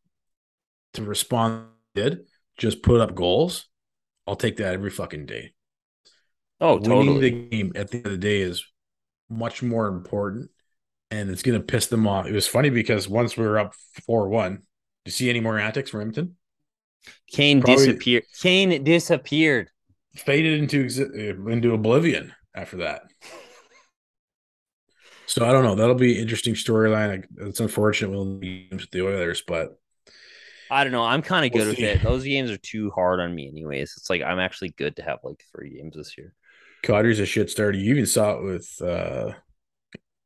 [0.93, 1.65] to respond.
[1.95, 3.67] Did just put up goals.
[4.27, 5.53] I'll take that every fucking day.
[6.59, 7.19] Oh, Winning totally.
[7.29, 8.65] the game at the end of the day is
[9.29, 10.49] much more important,
[11.11, 12.25] and it's going to piss them off.
[12.27, 13.73] It was funny because once we were up
[14.05, 14.61] 4 1, do
[15.05, 16.37] you see any more antics from Edmonton?
[17.31, 18.23] Kane Probably- disappeared.
[18.41, 19.69] Kane disappeared.
[20.15, 23.03] Faded into exi- uh, into oblivion after that.
[25.27, 25.73] So I don't know.
[25.75, 27.25] That'll be an interesting storyline.
[27.37, 29.69] It's unfortunate we'll be with the Oilers, but
[30.69, 31.03] I don't know.
[31.03, 32.03] I'm kind of We'll good with it.
[32.03, 33.93] Those games are too hard on me, anyways.
[33.97, 36.33] It's like I'm actually good to have like three games this year.
[36.83, 37.77] Kadri's a shit starter.
[37.77, 39.31] You even saw it with uh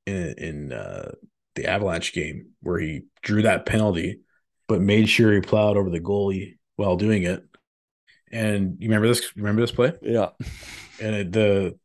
[0.06, 1.12] in in uh
[1.56, 4.20] the Avalanche game where he drew that penalty,
[4.68, 7.44] but made sure he plowed over the goalie while doing it.
[8.32, 9.36] And you remember this?
[9.36, 9.94] Remember this play?
[10.02, 10.30] Yeah.
[11.02, 11.80] And it, the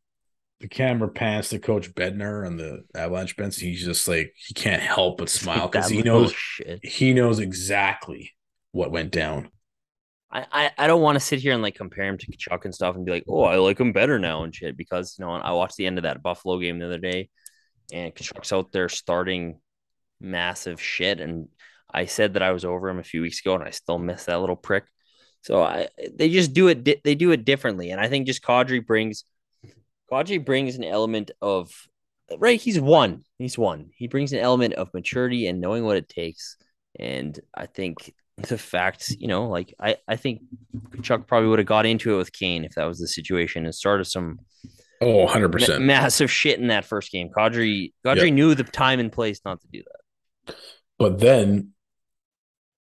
[0.59, 3.59] the camera pans to Coach Bednar on the Avalanche bench.
[3.59, 6.85] He's just like he can't help but smile because he knows shit.
[6.85, 8.33] he knows exactly
[8.75, 9.49] what went down.
[10.29, 12.75] I, I, I don't want to sit here and like compare him to Tkachuk and
[12.75, 15.31] stuff and be like, oh, I like him better now and shit because you know
[15.31, 17.29] I watched the end of that Buffalo game the other day,
[17.93, 19.61] and Tkachuk's out there starting
[20.19, 21.47] massive shit, and
[21.91, 24.25] I said that I was over him a few weeks ago, and I still miss
[24.25, 24.83] that little prick.
[25.41, 28.85] So I they just do it they do it differently, and I think just Kadri
[28.85, 29.23] brings
[30.11, 31.71] Kadri brings an element of
[32.37, 32.59] right.
[32.59, 33.23] He's one.
[33.37, 33.91] He's one.
[33.95, 36.57] He brings an element of maturity and knowing what it takes,
[36.99, 40.41] and I think the fact, you know, like I, I think
[41.01, 43.73] Chuck probably would have got into it with Kane if that was the situation and
[43.73, 44.39] started some
[45.01, 45.83] Oh, 100 ma- percent.
[45.83, 47.29] massive shit in that first game.
[47.29, 48.33] Kadri, Kadri Yep.
[48.33, 50.55] knew the time and place not to do that.
[50.97, 51.71] But then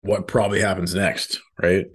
[0.03, 1.87] what probably happens next, right?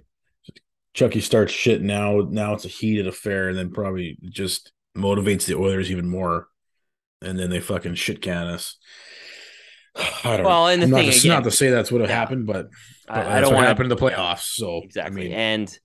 [0.94, 2.20] Chucky starts shit now.
[2.28, 6.48] Now it's a heated affair, and then probably just motivates the Oilers even more.
[7.22, 8.76] And then they fucking shit can us.
[9.96, 10.66] I don't Well, know.
[10.68, 12.08] and the I'm not thing to, again- not to say that's what Yeah.
[12.08, 12.68] happened, but,
[13.06, 14.54] but I, I don't want happened in the playoffs.
[14.54, 15.22] So exactly.
[15.22, 15.78] I mean, and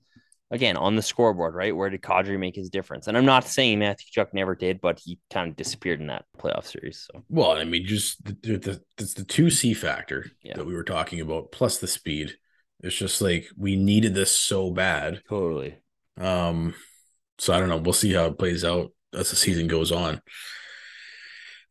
[0.51, 1.75] again, on the scoreboard, right?
[1.75, 3.07] Where did Kadri make his difference?
[3.07, 6.25] And I'm not saying Matthew Tkachuk never did, but he kind of disappeared in that
[6.37, 7.07] playoff series.
[7.11, 10.57] So well, I mean, just the the, the, the two C factor Yeah.
[10.57, 12.35] that we were talking about, plus the speed.
[12.81, 15.21] It's just like we needed this so bad.
[15.29, 15.77] totally.
[16.19, 16.75] Um,
[17.39, 17.77] so I don't know.
[17.77, 20.21] We'll see how it plays out as the season goes on.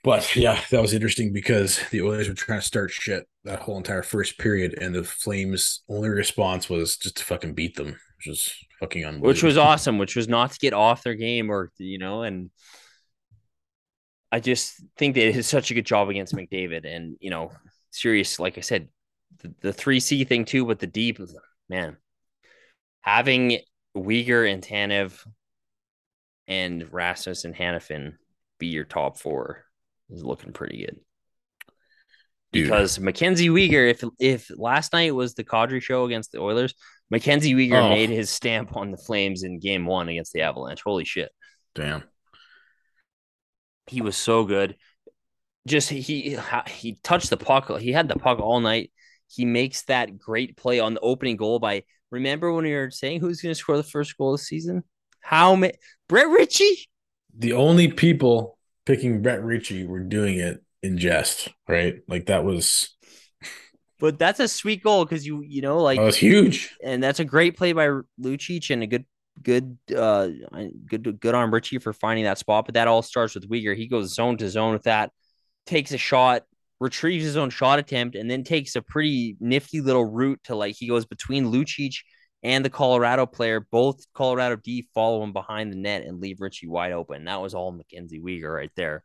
[0.05, 3.77] But yeah, that was interesting because the Oilers were trying to start shit that whole
[3.77, 8.27] entire first period, and the Flames' only response was just to fucking beat them, which
[8.27, 9.29] was fucking unbelievable.
[9.29, 12.51] which was awesome, which was not to get off their game or you know, and
[14.33, 17.53] I just think they did such a good job against McDavid, and you know,
[17.93, 18.89] serious, like I said,
[19.61, 21.21] the, three C thing too, but the deep
[21.69, 21.97] man,
[23.03, 23.61] having
[23.97, 25.25] Weegar and Tanev
[26.49, 28.15] and Rasmus and Hanifin
[28.59, 29.65] be your top four
[30.11, 30.97] is looking pretty good
[32.53, 36.75] Dude, because MacKenzie Weegar, if if last night was the Kadri show against the Oilers,
[37.13, 37.89] MacKenzie Weegar Oh.
[37.89, 40.83] made his stamp on the Flames in Game One against the Avalanche.
[40.85, 41.31] Holy shit,
[41.75, 42.03] damn.
[43.87, 44.77] he was so good.
[45.67, 47.71] Just he he touched the puck.
[47.81, 48.93] He had the puck all night.
[49.29, 51.85] He makes that great play on the opening goal by.
[52.11, 54.83] Remember when we were saying who's going to score the first goal this season?
[55.21, 55.73] How many?
[56.09, 56.91] Brett Ritchie.
[57.39, 61.97] The only people picking Brett Ritchie were doing it in jest, right?
[62.09, 62.97] Like that was
[63.99, 66.77] But that's a sweet goal because you you know like that was huge.
[66.83, 67.89] and that's a great play by
[68.21, 69.05] Lucic and a good
[69.43, 70.29] good uh
[70.87, 72.65] good good on Ritchie for finding that spot.
[72.67, 73.77] But that all starts with Weegar.
[73.77, 75.13] He goes zone to zone with that,
[75.67, 76.43] takes a shot,
[76.81, 80.75] retrieves his own shot attempt, and then takes a pretty nifty little route to like
[80.77, 81.95] he goes between Lucic
[82.43, 83.61] and the Colorado player.
[83.61, 87.25] Both Colorado D follow him behind the net and leave Ritchie wide open.
[87.25, 89.05] That was all MacKenzie Weegar right there.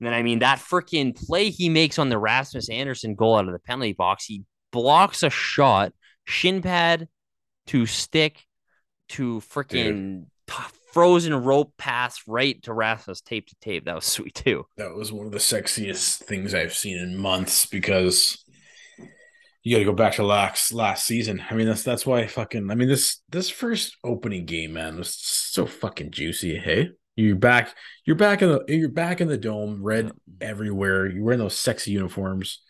[0.00, 3.46] And then I mean that freaking play he makes on the Rasmus Andersson goal out
[3.46, 4.26] of the penalty box.
[4.26, 5.92] He blocks a shot,
[6.24, 7.08] shin pad
[7.68, 8.44] to stick
[9.10, 10.26] to freaking
[10.92, 13.84] frozen rope pass right to Rasmus tape to tape.
[13.84, 14.66] That was sweet too.
[14.76, 18.43] That was one of the sexiest things I've seen in months because
[19.64, 21.42] you got to go back to last last season.
[21.50, 22.70] I mean, that's that's why I fucking.
[22.70, 26.56] I mean this this first opening game, man, was so fucking juicy.
[26.58, 27.74] Hey, you're back.
[28.04, 29.82] You're back in the you're back in the dome.
[29.82, 31.06] Red everywhere.
[31.06, 32.60] You're wearing those sexy uniforms.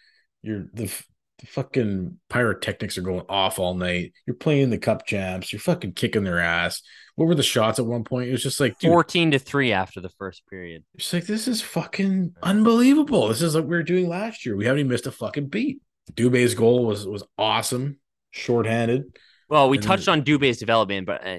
[0.40, 0.84] You're the.
[0.84, 4.12] the fucking pyrotechnics are going off all night.
[4.24, 5.52] You're playing the cup champs.
[5.52, 6.80] You're fucking kicking their ass.
[7.16, 8.28] What were the shots at one point?
[8.28, 10.84] It was just like, dude, 14 to 3 after the first period.
[10.94, 13.28] it's like this is fucking unbelievable.
[13.28, 14.56] This is like we were doing last year.
[14.56, 15.80] We haven't even missed a fucking beat.
[16.12, 17.98] Dubé's goal was was awesome,
[18.30, 19.04] shorthanded.
[19.48, 21.38] Well, we And- touched on Dubé's development, but uh,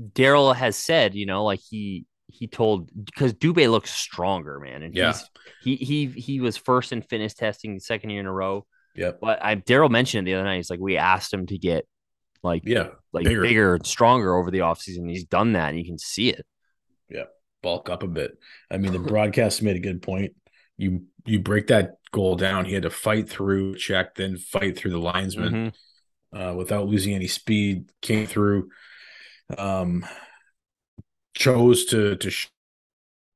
[0.00, 4.94] Daryl has said, you know, like he he told because Dubé looks stronger, man, and
[4.94, 5.12] Yeah.
[5.62, 8.66] he's, he he he was first in fitness testing the second year in a row.
[8.94, 9.18] Yep.
[9.20, 10.56] But I Daryl mentioned it the other night.
[10.56, 11.86] He's like, we asked him to get
[12.42, 13.42] like Yeah, like bigger.
[13.42, 13.74] bigger.
[13.74, 15.08] and stronger over the offseason.
[15.10, 16.44] He's done that, and you can see it.
[17.08, 17.24] Yeah,
[17.62, 18.38] bulk up a bit.
[18.70, 20.34] I mean, the broadcast made a good point.
[20.78, 22.64] You you break that goal down.
[22.64, 25.72] He had to fight through, check, then fight through the linesman
[26.32, 26.50] Mhm.
[26.52, 27.90] uh, without losing any speed.
[28.00, 28.70] Came through.
[29.56, 30.04] Um,
[31.34, 32.30] chose to to.
[32.30, 32.48] Sh-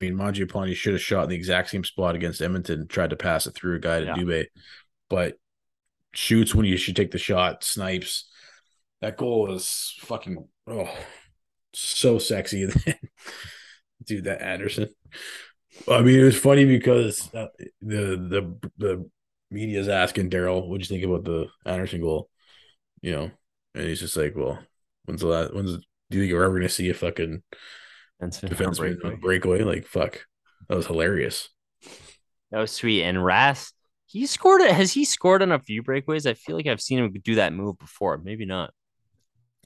[0.00, 2.88] I mean, Mangiapane should have shot in the exact same spot against Edmonton.
[2.88, 4.14] Tried to pass it through a guy to Yeah.
[4.16, 4.46] Dubé,
[5.10, 5.36] but
[6.14, 7.62] shoots when you should take the shot.
[7.62, 8.30] Snipes.
[9.02, 10.98] That goal was fucking oh,
[11.74, 12.66] so sexy.
[14.06, 14.88] Dude, that Andersson.
[15.88, 17.48] I mean, it was funny because uh,
[17.80, 19.10] the the the
[19.50, 22.28] media's asking Daryl, "What do you think about the Andersson goal?"
[23.02, 23.30] You know,
[23.74, 24.58] and he's just like, "Well,
[25.04, 27.42] when's the last when's Do you think you're ever going to see a fucking
[28.20, 29.16] Defenseman breakaway.
[29.16, 29.62] breakaway?
[29.62, 30.26] Like, fuck.
[30.68, 31.48] That was hilarious.
[32.50, 33.02] That was sweet.
[33.04, 33.72] And Ras,
[34.06, 34.72] he scored it.
[34.72, 36.26] Has he scored on a few breakaways?
[36.26, 38.18] I feel like I've seen him do that move before.
[38.18, 38.72] Maybe not.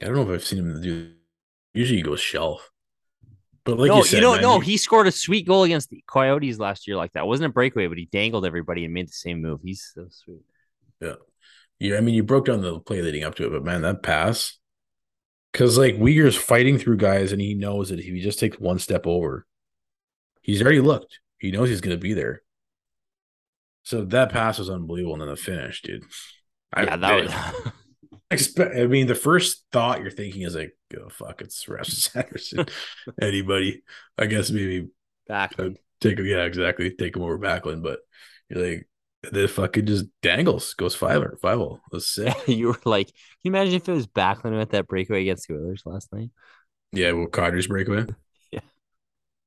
[0.01, 1.13] I don't know if I've seen him do.
[1.73, 2.71] Usually, he goes shelf.
[3.65, 5.89] But like no, you said, know, man, no, you- he scored a sweet goal against
[5.91, 7.21] the Coyotes last year like that.
[7.21, 9.61] It wasn't a breakaway, but he dangled everybody and made the same move.
[9.63, 10.43] He's so sweet.
[11.01, 11.15] Yeah,
[11.79, 11.97] Yeah.
[11.97, 14.59] I mean, you broke down the play leading up to it, but man, that pass,
[15.53, 18.79] because like Weegar's fighting through guys, and he knows that if he just takes one
[18.79, 19.47] step over,
[20.43, 21.21] he's already looked.
[21.39, 22.43] He knows he's going to be there.
[23.83, 26.05] So that pass was unbelievable, and then the finish, dude.
[26.73, 27.73] I, yeah, that was
[28.35, 28.77] expect.
[28.77, 32.67] I mean, the first thought you're thinking is like, "Oh fuck, it's Rasmus Andersson."
[33.21, 33.83] Anybody?
[34.19, 34.89] I guess maybe
[35.29, 35.77] Backlund.
[36.01, 36.27] take him.
[36.27, 36.91] Yeah, exactly.
[36.91, 38.01] Take him over Backlund, but
[38.49, 38.89] you're like,
[39.33, 41.57] the fucking just dangles, goes five or five.
[41.59, 41.81] hole.
[41.91, 42.35] That's sick.
[42.47, 45.55] you were like, can you imagine if it was Backlund with that breakaway against the
[45.55, 46.31] Oilers last night?
[46.93, 48.05] Yeah, well, Codgers breakaway.
[48.53, 48.61] Yeah.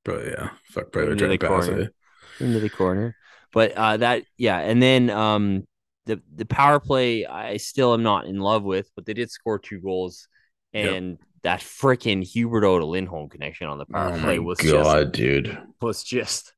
[0.04, 0.50] Probably, yeah.
[0.72, 1.82] Fuck, probably Into trying to pass corner.
[1.82, 1.94] it.
[2.40, 3.16] into the corner.
[3.54, 5.66] But uh that yeah, and then um
[6.08, 9.60] the the power play I still am not in love with, but they did score
[9.60, 10.28] two goals
[10.74, 10.96] Yep.
[10.96, 15.58] and that freaking Huberdeau to Lindholm connection on the power Oh play was god, dude,
[15.82, 16.54] was just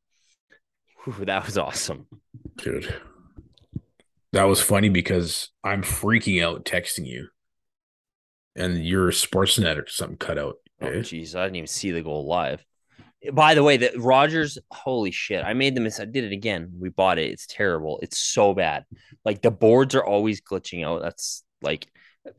[1.03, 2.07] whew, that was awesome.
[2.57, 2.93] dude.
[4.33, 7.29] That was funny because I'm freaking out texting you,
[8.55, 10.55] and your Sportsnet or something cut out.
[10.81, 10.99] Oh eh?
[10.99, 12.63] jeez, I didn't even see the goal live.
[13.34, 15.43] By the way, the Rogers, holy shit!
[15.43, 15.99] I made the miss.
[15.99, 16.71] I did it again.
[16.79, 17.32] We bought it.
[17.32, 17.99] It's terrible.
[18.01, 18.86] It's so bad.
[19.25, 21.01] Like the boards are always glitching out.
[21.01, 21.88] That's like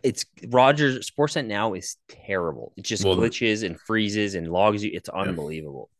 [0.03, 2.73] it's Rogers Sportsnet now is terrible.
[2.77, 4.90] It just Well, glitches and freezes and logs you.
[4.93, 5.90] It's unbelievable.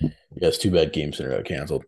[0.00, 0.10] Yeah,
[0.48, 1.84] it's too bad Game Center got canceled.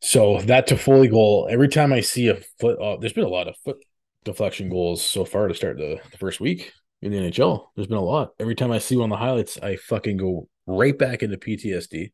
[0.00, 3.28] So that to fully goal, every time I see a foot, uh, there's been a
[3.28, 3.78] lot of foot
[4.24, 7.68] deflection goals so far to start the, the first week in the NHL.
[7.74, 8.32] There's been a lot.
[8.38, 12.12] Every time I see one of the highlights, I fucking go right back into PTSD.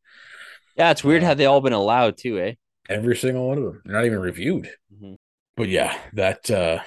[0.77, 2.55] Yeah, it's weird Uh, how they all been allowed too, eh?
[2.89, 3.83] Every single one of them.
[3.85, 4.71] They're not even reviewed.
[4.93, 5.17] Mhm.
[5.57, 6.81] But yeah, that uh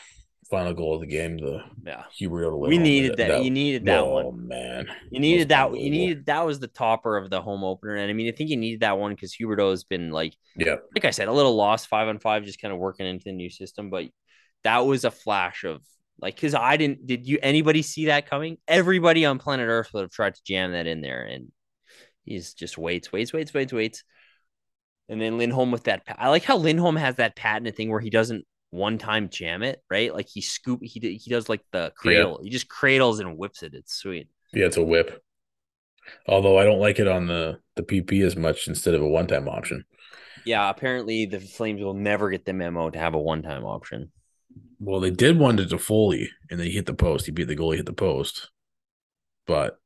[0.49, 3.43] final goal of the game, the Yeah, Huber we needed that.
[3.43, 4.47] You needed that oh, one.
[4.47, 4.87] man.
[5.11, 5.75] You needed that.
[5.77, 8.49] You needed that was the topper of the home opener, and I mean, I think
[8.49, 10.77] you needed that one because Huberdeau has been like Yeah.
[10.95, 13.33] like I said, a little lost five on five, just kind of working into the
[13.33, 13.89] new system.
[13.89, 14.05] But
[14.63, 15.81] that was a flash of
[16.19, 18.57] like, because I didn't, did you, anybody see that coming?
[18.67, 21.21] Everybody on planet Earth would have tried to jam that in there.
[21.23, 21.51] And
[22.27, 24.03] he's just waits, waits, waits, waits, waits.
[25.09, 26.03] And then Lindholm with that.
[26.17, 29.81] I like how Lindholm has that patented thing where he doesn't one time jam it,
[29.89, 30.13] right?
[30.13, 32.41] Like he scoop, he, he does like the cradle.
[32.43, 33.73] He just cradles and whips it.
[33.73, 34.27] It's sweet.
[34.53, 35.23] Yeah, it's a whip.
[36.27, 39.27] Although I don't like it on the the PP as much instead of a one
[39.27, 39.85] time option.
[40.45, 40.69] Yeah.
[40.69, 44.11] Apparently the Flames will never get the memo to have a one time option.
[44.79, 47.25] Well, they did one to Toffoli, and then he hit the post.
[47.25, 48.49] He beat the goalie, hit the post.
[49.47, 49.79] But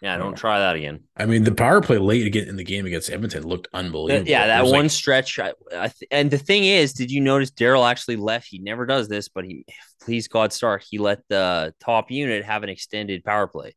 [0.00, 0.16] Yeah.
[0.16, 1.00] Don't try that again.
[1.16, 4.28] I mean, the power play late again in the game against Edmonton looked unbelievable.
[4.30, 5.38] Yeah, that one like- stretch.
[5.38, 8.46] I, I th- and the thing is, did you notice Daryl actually left?
[8.48, 9.64] He never does this, but he,
[10.02, 10.84] please God, start.
[10.88, 13.74] He let the top unit have an extended power play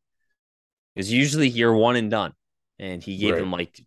[0.94, 2.32] because usually you're one and done,
[2.78, 3.40] and he gave Right.
[3.40, 3.80] them like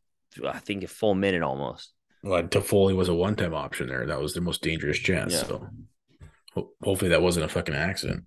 [0.46, 1.94] I think a full minute almost.
[2.22, 4.06] well, Toffoli was a one time option there.
[4.08, 5.32] That was the most dangerous chance.
[5.34, 5.44] Yeah.
[5.44, 5.70] So
[6.54, 8.26] ho- hopefully that wasn't a fucking accident.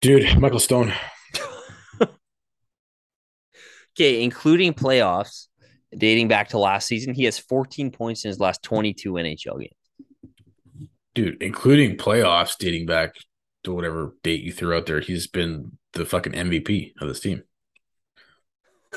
[0.00, 0.92] Dude, Michael Stone.
[3.94, 5.48] Okay, including playoffs,
[5.96, 10.40] dating back to last season, he has 14 points in his last 22 NHL games.
[11.14, 13.14] Dude, including playoffs dating back
[13.64, 17.42] to whatever date you threw out there, he's been the fucking MVP of this team.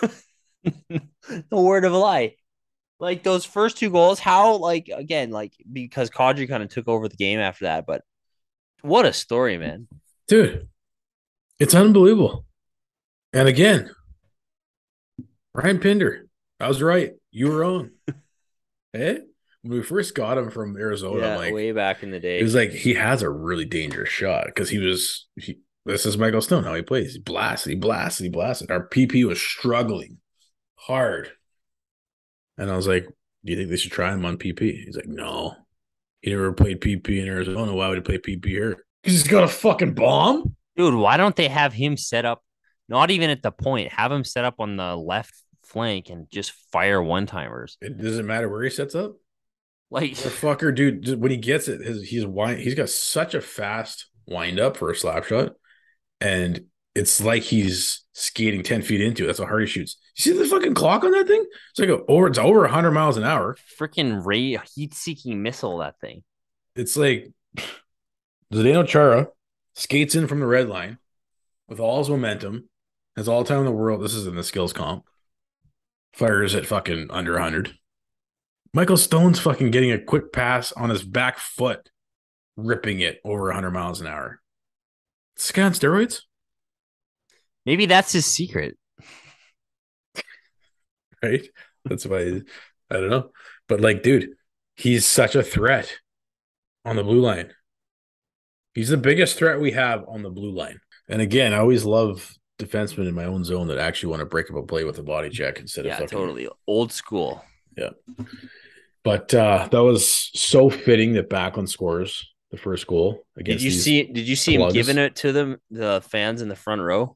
[1.52, 2.36] no word of a lie.
[3.00, 7.10] Like those first two goals, how like again, like because Kadri kind of took over
[7.10, 8.04] the game after that, but
[8.82, 9.88] what a story, man.
[10.30, 10.70] Dude,
[11.60, 12.46] it's unbelievable.
[13.34, 13.92] And again,
[15.56, 16.28] Ryan Pinder,
[16.60, 17.14] I was right.
[17.32, 17.92] You were wrong.
[18.94, 19.20] eh?
[19.62, 22.40] When we first got him from Arizona, yeah, I'm like, way back in the day.
[22.40, 26.18] it was like he has a really dangerous shot because he was he, this is
[26.18, 27.14] Michael Stone how he plays.
[27.14, 28.70] He blasted, he blasted, he blasted.
[28.70, 30.18] Our PP was struggling
[30.76, 31.32] hard.
[32.58, 34.84] And I was like, Do you think they should try him on PP?
[34.86, 35.56] He's like, No.
[36.22, 37.74] He never played PP in Arizona.
[37.74, 38.86] Why would he play PP here?
[39.04, 40.56] He's got a fucking bomb.
[40.76, 42.44] Dude, why don't they have him set up?
[42.90, 43.94] Not even at the point.
[43.94, 45.34] Have him set up on the left
[45.68, 47.78] flank and just fire one timers.
[47.82, 49.16] It doesn't matter where he sets up.
[49.92, 53.42] Like The fucker, dude, when he gets it, his he's wind, he's got such a
[53.42, 55.54] fast wind up for a slap shot,
[56.20, 59.28] and it's like he's skating ten feet into it.
[59.28, 59.98] That's how hard he shoots.
[60.18, 61.46] You see the fucking clock on that thing?
[61.72, 62.28] It's like a, over.
[62.28, 63.58] It's over hundred miles an hour.
[63.80, 66.24] freaking ray heat seeking missile, that thing.
[66.76, 67.32] It's like
[68.54, 69.28] Zdeno Chara
[69.76, 70.98] skates in from the red line
[71.68, 72.70] with all his momentum,
[73.16, 74.02] has all the time in the world.
[74.02, 75.06] This is in the skills comp.
[76.16, 77.78] Fires at fucking under 100.
[78.74, 81.90] Michael Stone's fucking getting a quick pass on his back foot,
[82.56, 84.40] ripping it over 100 miles an hour.
[85.36, 86.22] This guy on steroids?
[87.66, 88.78] Maybe that's his secret.
[91.22, 91.46] right?
[91.84, 92.42] That's why
[92.90, 93.32] I don't know.
[93.68, 94.30] But like, dude,
[94.78, 95.98] he's such a threat
[96.86, 97.52] on the blue line.
[98.74, 100.80] He's the biggest threat we have on the blue line.
[101.10, 104.50] And again, I always love defensemen in my own zone that actually want to break
[104.50, 107.44] up a play with a body check instead Yeah, of fucking totally old school.
[107.78, 107.90] Yeah.
[109.04, 113.72] But uh that was so fitting that Backlund scores the first goal Did against you
[113.72, 114.04] these- see?
[114.04, 117.16] Did you see him giving it to them, the fans in the front row?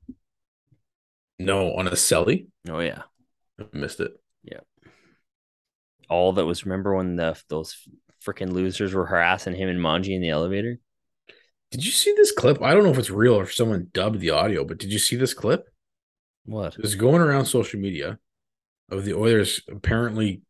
[1.39, 2.47] no on a celly.
[2.67, 3.03] Oh yeah,
[3.59, 4.11] I missed it.
[4.43, 4.59] Yeah.
[6.09, 6.65] All that was.
[6.65, 7.77] Remember when the those
[8.25, 10.79] freaking losers were harassing him and Manji in the elevator?
[11.71, 12.61] Did you see this clip?
[12.61, 14.99] I don't know if it's real or if someone dubbed the audio, but did you
[14.99, 15.65] see this clip?
[16.45, 16.75] What?
[16.79, 18.17] It's going around social media
[18.89, 20.41] of the Oilers apparently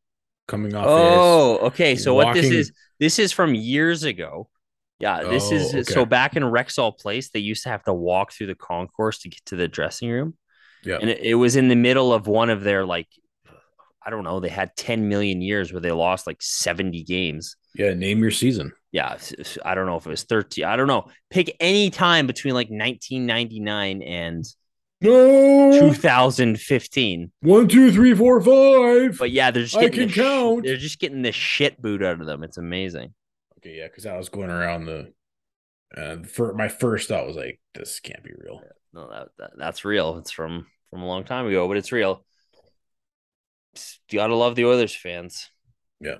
[0.48, 1.96] coming off the Oh, okay.
[1.96, 2.72] So what this is?
[3.00, 4.50] This is from years ago.
[5.00, 7.30] Yeah, this Oh, is so back in Rexall Place.
[7.30, 10.36] They used to have to walk through the concourse to get to the dressing room.
[10.84, 10.98] Yeah.
[11.02, 13.08] and it, it was in the middle of one of their like,
[14.06, 14.40] I don't know.
[14.40, 17.56] They had ten million years where they lost like seventy games.
[17.76, 18.72] Yeah, name your season.
[18.92, 19.18] Yeah,
[19.64, 20.66] I don't know if it was 13.
[20.66, 21.06] I don't know.
[21.30, 24.46] Pick any time between like 1999 and
[25.02, 25.80] No.
[25.80, 27.32] 2015.
[27.42, 29.18] One, two, three, four, five.
[29.20, 32.04] But yeah, they're just I getting can the sh- they're just getting the shit boot
[32.04, 32.44] out of them.
[32.44, 33.14] It's amazing.
[33.60, 35.14] okay, yeah, because I was going around the.
[35.96, 38.62] Uh, for my first thought was like, this can't be real.
[38.94, 40.18] No, that, that that's real.
[40.18, 42.24] It's from from a long time ago, but it's real.
[44.12, 45.50] You gotta love the Oilers fans.
[46.00, 46.16] Yeah.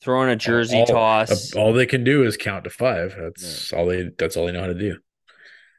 [0.00, 1.52] Throwing a jersey all, toss.
[1.54, 3.16] All they can do is count to five.
[3.18, 4.10] That's all they.
[4.16, 4.98] That's all they know how to do.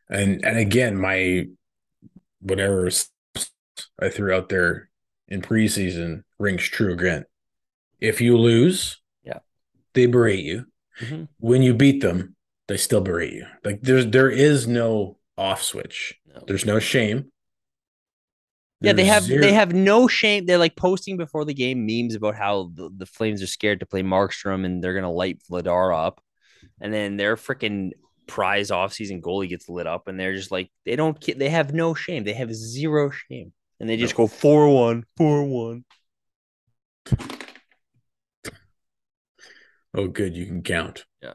[0.09, 1.45] And and again, my
[2.41, 2.89] whatever
[4.01, 4.89] I threw out there
[5.27, 7.25] in preseason rings true again.
[7.99, 9.39] If you lose, Yeah.
[9.93, 10.65] they berate you.
[10.99, 11.27] Mhm.
[11.37, 12.35] When you beat them,
[12.67, 13.45] they still berate you.
[13.63, 16.15] Like there's there is no off switch.
[16.25, 16.43] No.
[16.47, 17.31] There's no shame.
[18.81, 20.45] Yeah, they have zero- they have no shame.
[20.45, 23.85] They're like posting before the game memes about how the, the Flames are scared to
[23.85, 26.21] play Markstrom and they're gonna light Vladar up,
[26.79, 27.91] and then their freaking
[28.27, 31.93] prize offseason goalie gets lit up, and they're just like they don't they have no
[31.93, 32.23] shame.
[32.23, 35.83] They have zero shame, and they just go four one four one.
[39.93, 40.37] Oh, good.
[40.37, 41.05] You can count.
[41.21, 41.33] Yeah,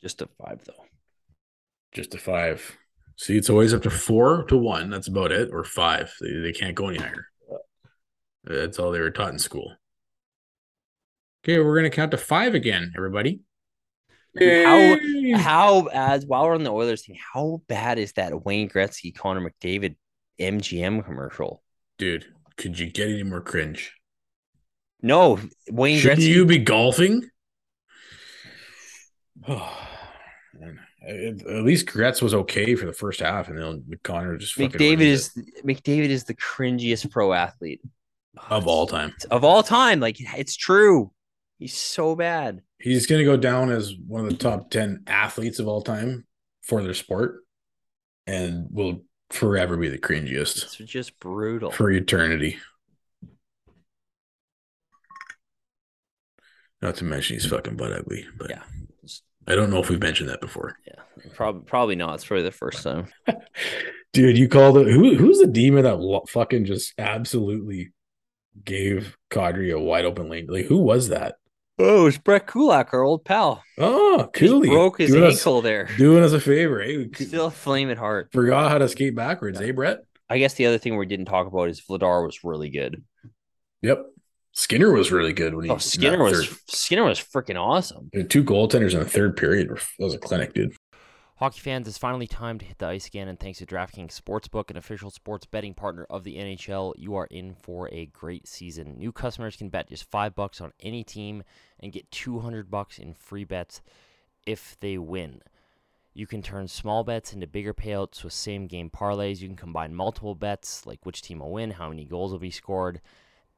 [0.00, 0.84] just a five though.
[1.92, 2.78] Just a five.
[3.18, 4.90] See, it's always up to four to one.
[4.90, 6.14] That's about it, or five.
[6.20, 7.26] They, they can't go any higher.
[8.44, 9.74] That's all they were taught in school.
[11.44, 13.40] Okay, we're gonna count to five again, everybody.
[14.38, 14.96] How
[15.34, 19.50] how as while we're on the Oilers thing, how bad is that Wayne Gretzky Connor
[19.50, 19.96] McDavid
[20.40, 21.62] MGM commercial?
[21.98, 22.26] dude?
[22.56, 23.94] Could you get any more cringe?
[25.02, 25.40] No,
[25.70, 26.28] Wayne Should Gretzky.
[26.28, 27.28] you be golfing?
[29.48, 29.78] Oh,
[30.54, 30.80] man.
[31.08, 35.30] At least Gretz was okay for the first half, and then Connor just McDavid is
[35.64, 37.80] McDavid is the cringiest pro athlete
[38.50, 39.14] of all time.
[39.30, 40.00] of all time.
[40.00, 41.10] Like it's true.
[41.58, 42.60] He's so bad.
[42.78, 46.26] He's going to go down as one of the top 10 athletes of all time
[46.62, 47.36] for their sport
[48.26, 51.70] and will forever be the cringiest It's just brutal.
[51.72, 52.58] for eternity.
[56.80, 58.62] Not to mention he's fucking butt ugly, but Yeah.
[59.48, 60.76] I don't know if we've mentioned that before.
[60.86, 61.02] yeah,
[61.34, 62.14] probably probably not.
[62.16, 63.06] It's probably the first time.
[64.12, 65.16] Dude, you called it who?
[65.16, 67.92] Who's the demon that lo- fucking just absolutely
[68.64, 70.46] gave Kadri a wide open lane?
[70.48, 71.36] Like, who was that?
[71.78, 73.62] Oh, it's Brett Kulak, our old pal.
[73.78, 75.88] Oh, He Cooley broke his doing us- ankle there.
[75.96, 76.80] doing us a favor.
[76.82, 77.06] Eh?
[77.18, 78.30] We Still flame at heart.
[78.32, 80.00] forgot how to skate backwards, eh, Brett?
[80.28, 83.02] I guess the other thing we didn't talk about is Vladar was really good.
[83.82, 84.04] Yep.
[84.58, 87.54] Skinner was really good when he Oh, Skinner in that was third- Skinner was freaking
[87.56, 88.10] awesome.
[88.12, 89.68] the two goaltenders in the third period.
[89.68, 90.74] That was a clinic, dude.
[91.36, 94.68] Hockey fans, it's finally time to hit the ice again, and thanks to DraftKings Sportsbook,
[94.72, 98.98] an official sports betting partner of the NHL, you are in for a great season.
[98.98, 101.44] New customers can bet just five bucks on any team
[101.78, 103.80] and get two hundred bucks in free bets
[104.44, 105.40] if they win.
[106.14, 109.38] You can turn small bets into bigger payouts with same game parlays.
[109.40, 112.50] You can combine multiple bets, like which team will win, how many goals will be
[112.50, 113.00] scored,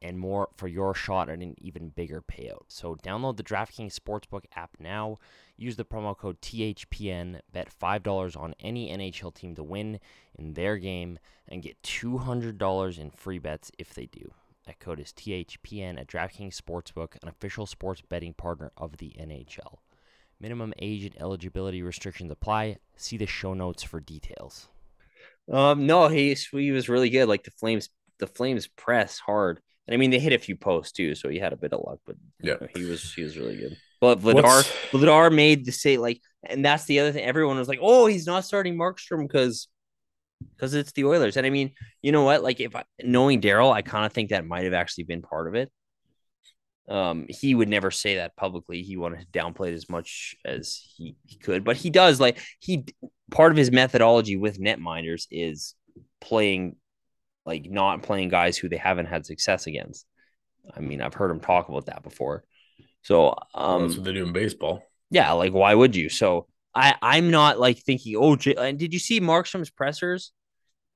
[0.02, 2.62] and more for your shot at an even bigger payout.
[2.68, 5.18] So download the DraftKings Sportsbook app now.
[5.56, 10.00] Use the promo code THPN, bet $5 on any NHL team to win
[10.38, 14.32] in their game, and get $200 in free bets if they do.
[14.66, 19.78] That code is THPN at DraftKings Sportsbook, an official sports betting partner of the NHL.
[20.38, 22.78] Minimum age and eligibility restrictions apply.
[22.96, 24.68] See the show notes for details.
[25.52, 27.28] Um, no, he he was really good.
[27.28, 29.60] Like the Flames, the Flames press hard,
[29.90, 31.80] and I mean they hit a few posts too, so he had a bit of
[31.84, 31.98] luck.
[32.06, 32.54] But Yeah.
[32.76, 33.76] he was he was really good.
[34.00, 37.24] But Vladar What's- Vladar made the say like, and that's the other thing.
[37.24, 39.68] Everyone was like, "Oh, he's not starting Markstrom because
[40.56, 42.42] because it's the Oilers." And I mean, you know what?
[42.42, 45.48] Like if I, knowing Daryl, I kind of think that might have actually been part
[45.48, 45.70] of it.
[46.88, 48.82] Um, he would never say that publicly.
[48.82, 52.18] He wanted to downplay it as much as he, he could, but he does.
[52.18, 52.84] Like he,
[53.30, 55.74] part of his methodology with netminders is
[56.20, 56.74] playing,
[57.50, 60.06] like not playing guys who they haven't had success against.
[60.76, 62.44] I mean, I've heard him talk about that before.
[63.02, 64.82] So, um, That's what they do in baseball.
[65.10, 66.08] yeah, like why would you?
[66.08, 70.32] So I I'm not like thinking, oh, J- and did you see Markstrom's pressers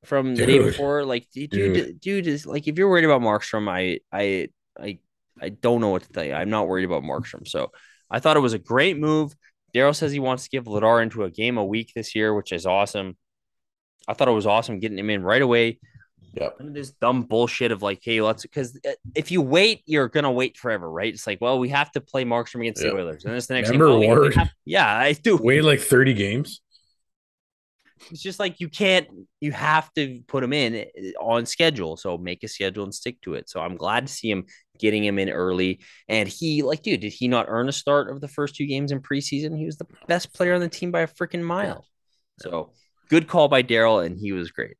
[0.04, 1.04] from the day before?
[1.04, 4.48] Like, dude, dude, dude is like if you're worried about Markstrom, I I
[4.78, 4.98] I
[5.40, 6.34] I don't know what to tell you.
[6.34, 7.48] I'm not worried about Markstrom.
[7.48, 7.72] So
[8.10, 9.34] I thought it was a great move.
[9.74, 12.52] Daryl says he wants to give Vladar into a game a week this year, which
[12.52, 13.16] is awesome.
[14.06, 15.80] I thought it was awesome getting him in right away.
[16.36, 16.56] Yep.
[16.58, 18.78] None of this dumb bullshit of like, hey, let's because
[19.14, 21.12] if you wait, you're gonna wait forever, right?
[21.12, 22.90] It's like, well, we have to play Markstrom against Yeah.
[22.90, 24.08] the Oilers, and it's the next Remember game.
[24.10, 24.34] Ward?
[24.34, 25.36] have- yeah, I do.
[25.36, 26.60] Wait like 30 games.
[28.10, 29.06] It's just like you can't.
[29.40, 31.96] You have to put him in eh, on schedule.
[31.96, 33.48] So make a schedule and stick to it.
[33.48, 34.44] So I'm glad to see him
[34.78, 35.80] getting him in early.
[36.08, 38.92] And he, like, dude, did he not earn a start of the first two games
[38.92, 39.56] in preseason?
[39.56, 41.86] He was the best player on the team by a freaking mile.
[42.40, 42.72] So
[43.08, 44.76] good call by Daryl, and he was great.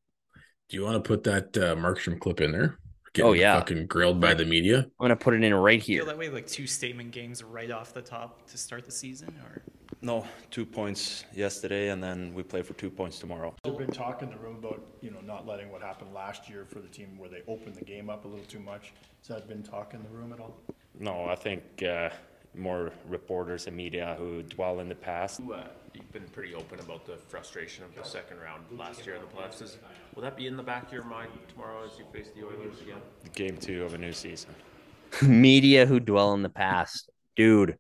[0.69, 2.79] Do you want to put that uh, Markstrom clip in there?
[3.23, 3.59] Oh, yeah.
[3.59, 4.79] Fucking grilled by the media.
[4.79, 6.01] I'm gonna put it in right here.
[6.01, 9.33] feel that way, like two statement games right off the top to start the season,
[9.45, 9.63] or
[10.03, 13.55] No, two points yesterday, and then we play for two points tomorrow.
[13.63, 16.65] There's been talk in the room about, you know, not letting what happened last year
[16.69, 18.93] for the team where they opened the game up a little too much.
[19.21, 20.57] Has that been talk in the room at all?
[20.99, 22.11] No, I think uh,
[22.57, 25.41] more reporters and media who dwell in the past.
[25.41, 29.21] Uh, You've been pretty open about the frustration of the second round last year in
[29.23, 29.63] the playoffs.
[29.63, 29.79] Is,
[30.15, 32.81] will that be in the back of your mind tomorrow as you face the Oilers
[32.81, 32.99] again?
[33.35, 34.51] Game two of a new season.
[35.23, 37.79] Media who dwell in the past, dude.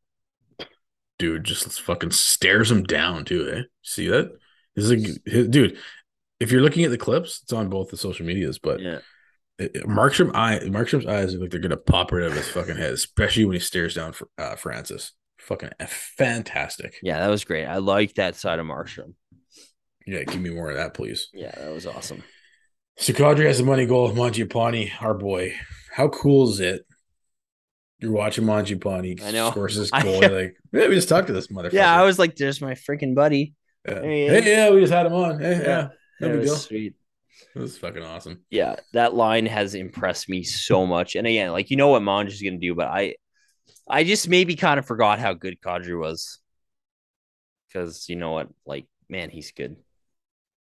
[1.18, 3.62] Dude just fucking stares him down too, eh?
[3.82, 4.30] See that?
[4.76, 5.76] This is like, his- dude,
[6.40, 8.98] if you're looking at the clips, it's on both the social medias, but Yeah.
[9.60, 12.92] Markstrom eye Markstrom's eyes look like they're gonna pop right out of his fucking head,
[12.92, 15.12] especially when he stares down for uh, Francis.
[15.38, 16.96] Fucking fantastic.
[17.02, 17.66] Yeah, that was great.
[17.66, 19.14] I like that side of Markstrom.
[20.06, 21.28] Yeah, give me more of that, please.
[21.32, 22.22] Yeah, that was awesome.
[22.96, 24.10] So Kadri has a money goal.
[24.12, 25.54] Mangiapane, our boy.
[25.92, 26.82] How cool is it?
[28.00, 29.22] You're watching Mangiapane.
[29.22, 29.50] I know.
[29.50, 30.20] Scores his goal.
[30.20, 31.72] you're like, yeah, we just talked to this motherfucker.
[31.74, 33.54] Yeah, I was like, "There's my freaking buddy."
[33.86, 34.00] Yeah.
[34.02, 35.40] Hey, yeah, we just had him on.
[35.40, 35.88] Hey, yeah, Yeah.
[36.20, 36.56] no That big was deal.
[36.56, 36.94] sweet.
[37.54, 38.42] It was fucking awesome.
[38.50, 41.14] Yeah, that line has impressed me so much.
[41.16, 43.14] And again, like you know what Monge is gonna do, but I
[43.88, 46.40] I just maybe kind of forgot how good Kadri was.
[47.72, 49.76] Cause you know what, like, man, he's good.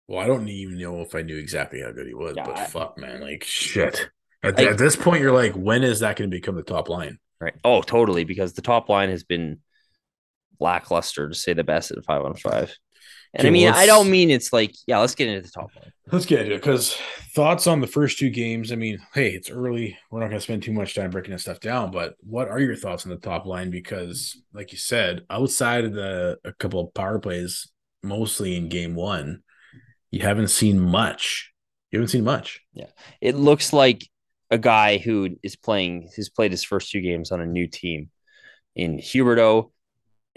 [0.09, 2.59] Well, I don't even know if I knew exactly how good he was, Yeah, but
[2.59, 4.11] I- fuck, man, like shit.
[4.43, 6.89] At, Like- at this point, you're like, when is that going to become the top
[6.89, 7.19] line?
[7.41, 7.55] Right.
[7.65, 8.25] Oh, totally.
[8.25, 9.61] Because the top line has been
[10.61, 12.75] lackluster to say the best at five on five.
[13.35, 15.93] And I mean, I don't mean it's like, yeah, let's get into the top line.
[16.11, 16.97] Let's get into it because
[17.35, 18.73] thoughts on the first two games.
[18.73, 19.99] I mean, hey, it's early.
[20.11, 22.59] We're not going to spend too much time breaking this stuff down, but what are
[22.59, 23.71] your thoughts on the top line?
[23.71, 27.71] Because, like you said, outside of the a couple of power plays,
[28.03, 29.43] mostly in game one,
[30.11, 31.53] you haven't seen much.
[31.91, 32.61] You haven't seen much.
[32.73, 32.87] Yeah.
[33.21, 34.09] It looks like
[34.51, 38.11] a guy who is playing, who's played his first two games on a new team
[38.75, 39.71] in Huberdeau.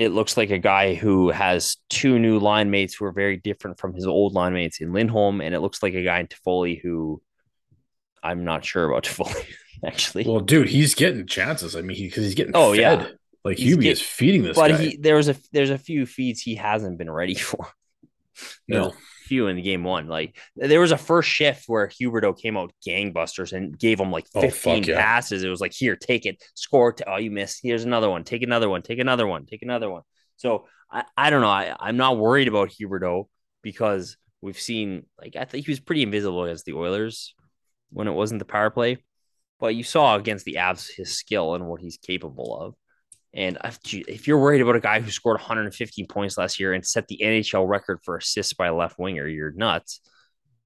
[0.01, 3.79] It looks like a guy who has two new line mates who are very different
[3.79, 5.41] from his old line mates in Lindholm.
[5.41, 7.21] And it looks like a guy in Toffoli who
[8.23, 9.45] I'm not sure about Toffoli,
[9.85, 10.23] actually.
[10.25, 11.75] Well, dude, he's getting chances.
[11.75, 12.79] I mean, because he's getting Oh, fed.
[12.79, 13.07] yeah.
[13.43, 14.77] Like He's Hubie get- is feeding this but guy.
[14.77, 17.67] he there's a there's a few feeds he hasn't been ready for.
[18.67, 18.93] No,
[19.31, 20.07] few in game one.
[20.07, 24.25] Like there was a first shift where Huberdeau came out gangbusters and gave him like
[24.35, 25.01] Oh, 15 fuck yeah.
[25.01, 25.41] passes.
[25.41, 26.93] It was like, here, take it, score.
[27.07, 27.61] Oh, you missed.
[27.63, 28.25] Here's another one.
[28.25, 28.81] Take another one.
[28.81, 29.45] Take another one.
[29.45, 30.01] Take another one.
[30.35, 31.47] So I, I don't know.
[31.47, 33.29] I, I'm not worried about Huberdeau
[33.61, 37.33] because we've seen like I think he was pretty invisible against the Oilers
[37.91, 38.97] when it wasn't the power play.
[39.61, 42.75] But you saw against the Avs his skill and what he's capable of.
[43.33, 46.85] And if, if you're worried about a guy who scored 115 points last year and
[46.85, 50.01] set the NHL record for assists by a left winger, you're nuts.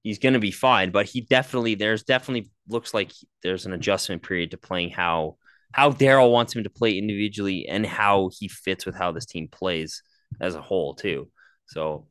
[0.02, 3.12] He's going to be fine, but he definitely there's definitely looks like
[3.42, 5.36] there's an adjustment period to playing how
[5.72, 9.48] how Daryl wants him to play individually and how he fits with how this team
[9.48, 10.02] plays
[10.40, 11.28] as a whole too.
[11.66, 12.06] So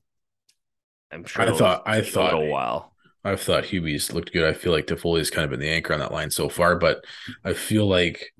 [1.12, 2.94] I'm sure I thought- I thought a while.
[3.24, 4.44] I've thought Hubie's looked good.
[4.44, 7.04] I feel like Toffoli's kind of been the anchor on that line so far, but
[7.44, 8.32] I feel like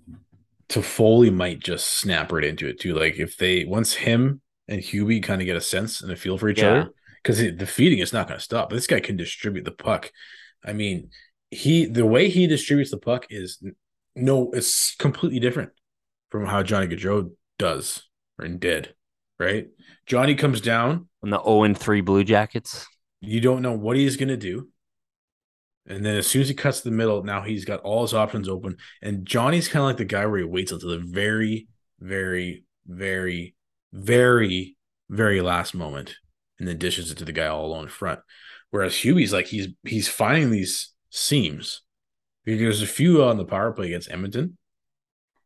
[0.70, 2.94] Toffoli might just snap right into it too.
[2.94, 6.38] Like if they once him and Hubie kind of get a sense and a feel
[6.38, 6.72] for each Yeah.
[6.72, 6.90] other
[7.22, 8.70] because the feeding is not going to stop.
[8.70, 10.12] This guy can distribute the puck.
[10.64, 11.10] I mean,
[11.52, 13.64] he the way he distributes the puck is
[14.16, 15.72] no, it's completely different
[16.30, 18.04] from how Johnny Gaudreau does
[18.40, 18.94] and did.
[19.38, 19.68] Right,
[20.06, 21.10] Johnny comes down.
[21.22, 22.88] On the 0 and 3 Blue Jackets.
[23.20, 24.70] You don't know what he's going to do.
[25.88, 28.14] And then as soon as he cuts to the middle, now he's got all his
[28.14, 28.78] options open.
[29.02, 31.68] And Johnny's kind of like the guy where he waits until the very,
[32.00, 33.56] very, very,
[33.94, 34.78] very,
[35.10, 36.16] very last moment
[36.58, 38.20] and then dishes it to the guy all alone in front.
[38.72, 41.82] Whereas Hubie's like he's he's finding these seams.
[42.44, 44.58] Because there's a few on the power play against Edmonton.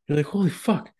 [0.07, 0.91] You're like, holy fuck.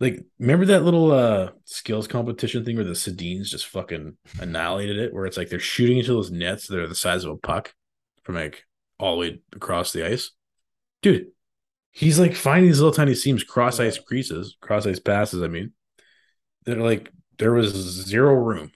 [0.00, 5.12] Like, remember that little uh skills competition thing where the Sedins just fucking annihilated it,
[5.12, 7.74] where it's like they're shooting into those nets that are the size of a puck
[8.22, 8.64] from like
[8.98, 10.30] all the way across the ice?
[11.02, 11.28] Dude,
[11.92, 15.42] he's like finding these little tiny seams, cross ice creases, cross ice passes.
[15.42, 15.72] I mean,
[16.64, 18.72] they're like there was zero room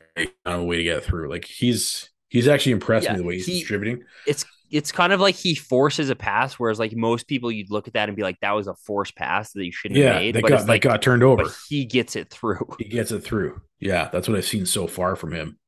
[0.47, 1.31] on a way to get through.
[1.31, 4.05] Like he's he's actually impressed Yeah, me the way he's he- distributing.
[4.25, 7.89] It's it's kind of like he forces a pass, whereas like most people you'd look
[7.89, 10.13] at that and be like, that was a forced pass that you shouldn't Yeah, have
[10.13, 10.35] made.
[10.35, 11.43] they but got it's they like, got turned over.
[11.43, 12.77] but he gets it through.
[12.77, 13.61] he gets it through.
[13.81, 15.59] Yeah, that's what I've seen so far from him.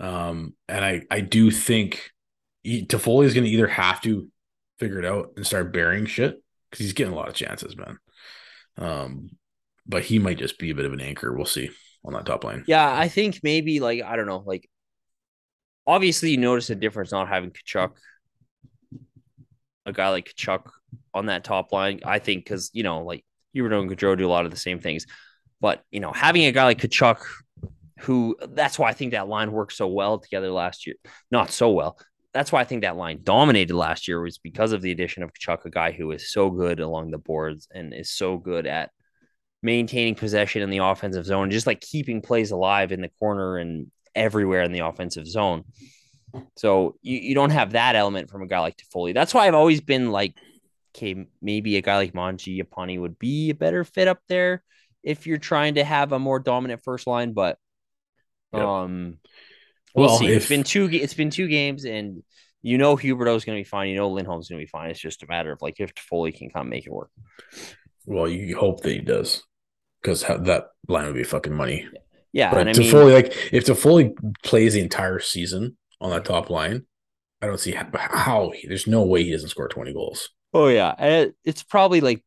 [0.00, 2.17] Um, and I I do think he,
[2.86, 4.28] Toffoli is going to either have to
[4.78, 7.98] figure it out and start burying shit because he's getting a lot of chances, man.
[8.76, 9.30] Um,
[9.86, 11.32] but he might just be a bit of an anchor.
[11.32, 11.70] We'll see
[12.04, 12.64] on that top line.
[12.66, 14.68] Yeah, I think maybe like I don't know, like
[15.86, 17.92] obviously you notice a difference not having Tkachuk,
[19.86, 20.70] a guy like Tkachuk
[21.14, 22.00] on that top line.
[22.04, 23.24] I think because you know, like
[23.56, 25.06] Huberdeau and Gaudreau do a lot of the same things,
[25.60, 27.24] but you know, having a guy like Tkachuk,
[28.00, 30.96] who that's why I think that line worked so well together last year.
[31.30, 31.98] Not so well.
[32.38, 35.32] That's why I think that line dominated last year was because of the addition of
[35.32, 38.90] Tkachuk, a guy who is so good along the boards and is so good at
[39.60, 43.90] maintaining possession in the offensive zone, just like keeping plays alive in the corner and
[44.14, 45.64] everywhere in the offensive zone.
[46.56, 49.12] So you, you don't have that element from a guy like Toffoli.
[49.12, 50.36] That's why I've always been like,
[50.96, 54.62] okay, maybe a guy like Mangiapane would be a better fit up there
[55.02, 57.32] if you're trying to have a more dominant first line.
[57.32, 57.58] But
[58.54, 58.64] Yep.
[58.64, 59.18] um,
[59.94, 60.26] we'll Well, see.
[60.28, 60.88] if- It's been two.
[60.90, 62.22] It's been two games, and
[62.62, 63.88] you know Huberdeau's going to be fine.
[63.88, 64.90] You know Lindholm's going to be fine.
[64.90, 67.10] It's just a matter of like if Toffoli can come make it work.
[68.06, 69.42] Well, you hope that he does
[70.02, 71.86] because that line would be fucking money.
[72.32, 74.12] Yeah, but and I mean, like if Toffoli
[74.42, 76.86] plays the entire season on that top line,
[77.40, 80.28] I don't see how, how he, there's no way he doesn't score 20 goals.
[80.54, 82.22] Oh yeah, eh, it's probably like,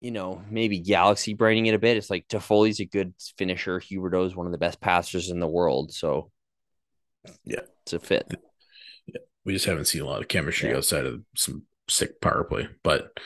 [0.00, 1.96] you know, maybe Galaxy braining it a bit.
[1.96, 3.80] It's like Toffoli's a good finisher.
[3.80, 6.30] Huberdeau is one of the best passers in the world, so
[7.44, 7.62] Yeah.
[7.82, 8.26] it's a fit.
[9.06, 9.20] Yeah.
[9.44, 10.76] We just haven't seen a lot of chemistry Yeah.
[10.76, 12.68] outside of some sick power play.
[12.84, 13.18] But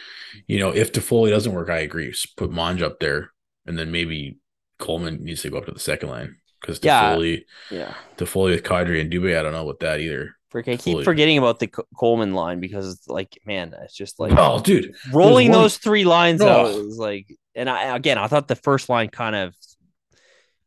[0.46, 2.10] you know, if Toffoli doesn't work, I agree.
[2.10, 3.32] Just put Monge up there,
[3.66, 4.38] and then maybe
[4.78, 7.14] Coleman needs to go up to the second line because Yeah.
[7.14, 10.36] Toffoli, Yeah, Toffoli with Kadri and Dubé, I don't know about that either.
[10.52, 14.20] Frick, I keep forgetting about the Co- Coleman line because it's like, man, it's just
[14.20, 16.48] like oh, dude, rolling one- those three lines Oh.
[16.48, 19.54] out is like, and I again, I thought the first line kind of,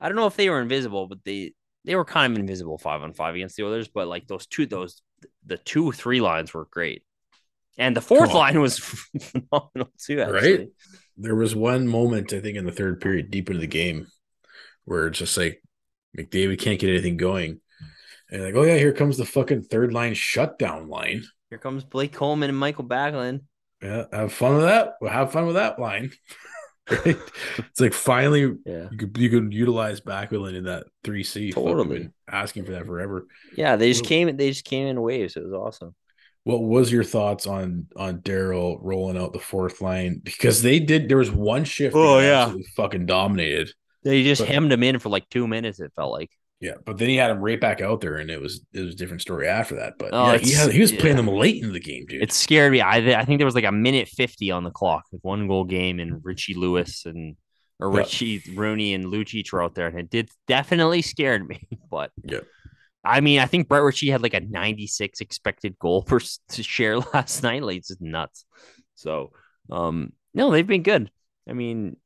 [0.01, 1.53] I don't know if they were invisible, but they
[1.85, 4.65] they were kind of invisible five on five against the others, But like those two,
[4.65, 5.01] those
[5.45, 7.03] the two three lines were great,
[7.77, 8.79] and the fourth line was
[9.21, 10.19] phenomenal too.
[10.21, 10.57] Actually.
[10.57, 10.67] right?
[11.17, 14.07] There was one moment I think in the third period, deep into the game,
[14.85, 15.61] where it's just like
[16.17, 17.61] McDavid can't get anything going,
[18.35, 21.23] and like, oh yeah, here comes the fucking third line shutdown line.
[21.49, 23.41] Here comes Blake Coleman and Michael Backlund.
[23.81, 24.93] Yeah, have fun with that.
[25.01, 26.11] Well, have fun with that line.
[26.87, 27.17] Right?
[27.57, 28.89] it's like finally Yeah.
[28.91, 31.51] you could you could utilize Backlund in that three C.
[31.51, 32.11] Totally.
[32.31, 33.25] asking for that forever.
[33.57, 34.37] Yeah, they just Well- came.
[34.37, 35.35] They just came in waves.
[35.35, 35.95] It was awesome.
[36.43, 40.21] What was your thoughts on on Daryl rolling out the fourth line?
[40.23, 41.09] Because they did.
[41.09, 41.95] There was one shift.
[41.95, 42.53] Oh, yeah.
[42.75, 43.71] fucking dominated.
[44.03, 45.79] They just But- hemmed him in for like two minutes.
[45.79, 46.29] It felt like.
[46.61, 48.93] Yeah, but then he had him right back out there, and it was it was
[48.93, 49.93] a different story after that.
[49.99, 52.23] But Oh, yeah, he, had, he was playing them late in the game, dude.
[52.23, 52.81] It scared me.
[52.81, 55.65] I I think there was like a minute fifty on the clock, like one goal
[55.65, 57.35] game, and Ritchie Lewis and
[57.79, 57.97] or Yeah.
[57.99, 61.67] Ritchie Rooney and Lucic were out there, and it did definitely scared me.
[61.91, 62.39] But Yeah.
[63.03, 66.63] I mean, I think Brett Ritchie had like a ninety six expected goal per to
[66.63, 67.63] share last night.
[67.63, 68.45] Like it's just nuts.
[68.95, 69.31] So,
[69.69, 71.11] um, no, they've been good.
[71.49, 71.97] I mean.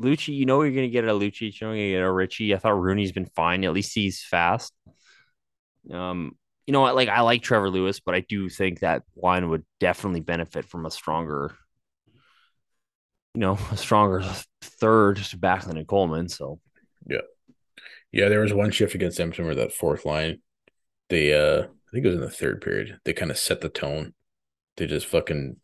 [0.00, 2.54] Lucci, you know you're gonna get a Lucic, you know you're gonna get a Ritchie.
[2.54, 3.64] I thought Rooney's been fine.
[3.64, 4.72] At least he's fast.
[5.90, 6.36] Um,
[6.66, 6.94] you know what?
[6.94, 10.86] Like I like Trevor Lewis, but I do think that line would definitely benefit from
[10.86, 11.54] a stronger,
[13.34, 14.22] you know, a stronger
[14.62, 16.28] third to Backlund and Coleman.
[16.28, 16.60] So
[17.06, 17.22] yeah,
[18.12, 18.28] yeah.
[18.28, 20.40] there was one shift against Edmonton where that fourth line,
[21.08, 23.00] they uh I think it was in the third period.
[23.04, 24.14] They kind of set the tone.
[24.76, 25.56] They just fucking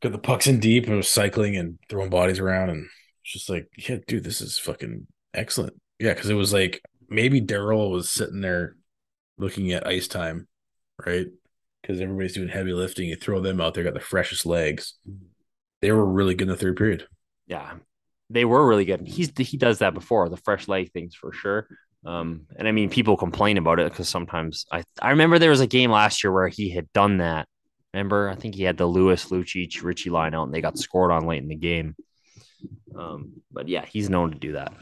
[0.00, 2.86] got the pucks in deep and was cycling and throwing bodies around and
[3.32, 5.74] just like, yeah, dude, this is fucking excellent.
[5.98, 8.76] Yeah, because it was like maybe Daryl was sitting there
[9.38, 10.48] looking at ice time,
[11.04, 11.26] right?
[11.82, 13.08] Because everybody's doing heavy lifting.
[13.08, 14.94] You throw them out there, got the freshest legs.
[15.80, 17.06] They were really good in the third period.
[17.46, 17.74] Yeah,
[18.30, 19.06] they were really good.
[19.06, 21.68] He's he does that before the fresh leg things for sure.
[22.04, 25.60] Um, and I mean, people complain about it because sometimes I I remember there was
[25.60, 27.48] a game last year where he had done that.
[27.94, 31.10] Remember, I think he had the Lewis Lucic Ritchie line out, and they got scored
[31.10, 31.96] on late in the game.
[32.96, 34.72] Um, but yeah, he's known to do that.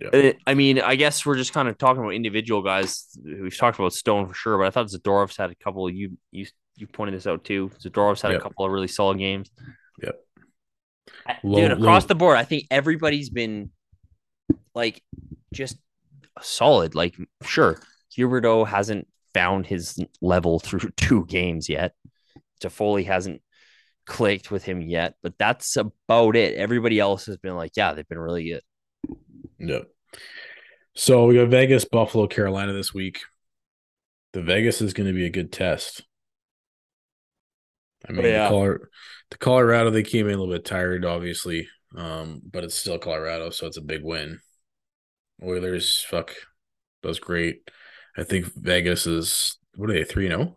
[0.00, 0.32] Yeah.
[0.46, 3.06] I mean, I guess we're just kind of talking about individual guys.
[3.24, 5.86] We've talked about Stone for sure, but I thought Zadorov's had a couple.
[5.86, 7.70] Of, you you you pointed this out too.
[7.80, 8.40] Zadorov's had Yep.
[8.40, 9.50] a couple of really solid games.
[10.02, 10.20] Yep.
[11.44, 13.70] Low- Dude, across low- the board, I think everybody's been
[14.74, 15.00] like
[15.52, 15.76] just
[16.42, 16.96] solid.
[16.96, 17.14] Like,
[17.44, 17.80] sure,
[18.18, 21.92] Huberdeau hasn't found his level through two games yet.
[22.60, 23.42] Toffoli hasn't
[24.06, 26.56] clicked with him yet, but that's about it.
[26.56, 28.62] Everybody else has been like, yeah, they've been really good.
[29.58, 29.88] Yep.
[30.94, 33.20] So we got Vegas, Buffalo, Carolina this week.
[34.32, 36.02] The Vegas is going to be a good test.
[38.08, 38.44] I mean, yeah.
[38.44, 38.90] the, Color-
[39.30, 43.50] the Colorado they came in a little bit tired, obviously, um, but it's still Colorado,
[43.50, 44.40] so it's a big win.
[45.42, 46.34] Oilers, fuck,
[47.02, 47.70] does great.
[48.16, 50.56] I think Vegas is what are they three zero?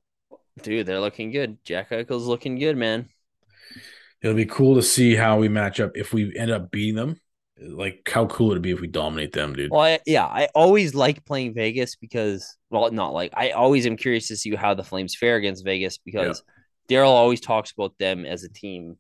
[0.62, 1.58] Dude, they're looking good.
[1.64, 3.10] Jack Eichel's looking good, man.
[4.22, 7.20] It'll be cool to see how we match up if we end up beating them.
[7.60, 9.72] Like, how cool it would it be if we dominate them, dude?
[9.72, 13.98] Well, I, yeah, I always like playing Vegas because, well, not like I always am
[13.98, 16.44] curious to see how the Flames fare against Vegas because
[16.88, 18.98] Daryl always talks about them as a team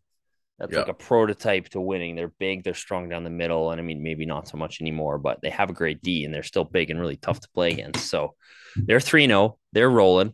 [0.59, 2.15] that's like a prototype to winning.
[2.15, 5.19] They're big, they're strong down the middle, and I mean maybe not so much anymore,
[5.19, 7.71] but they have a great D and they're still big and really tough to play
[7.73, 8.09] against.
[8.09, 8.33] So
[8.75, 10.33] they're three 0 they're rolling,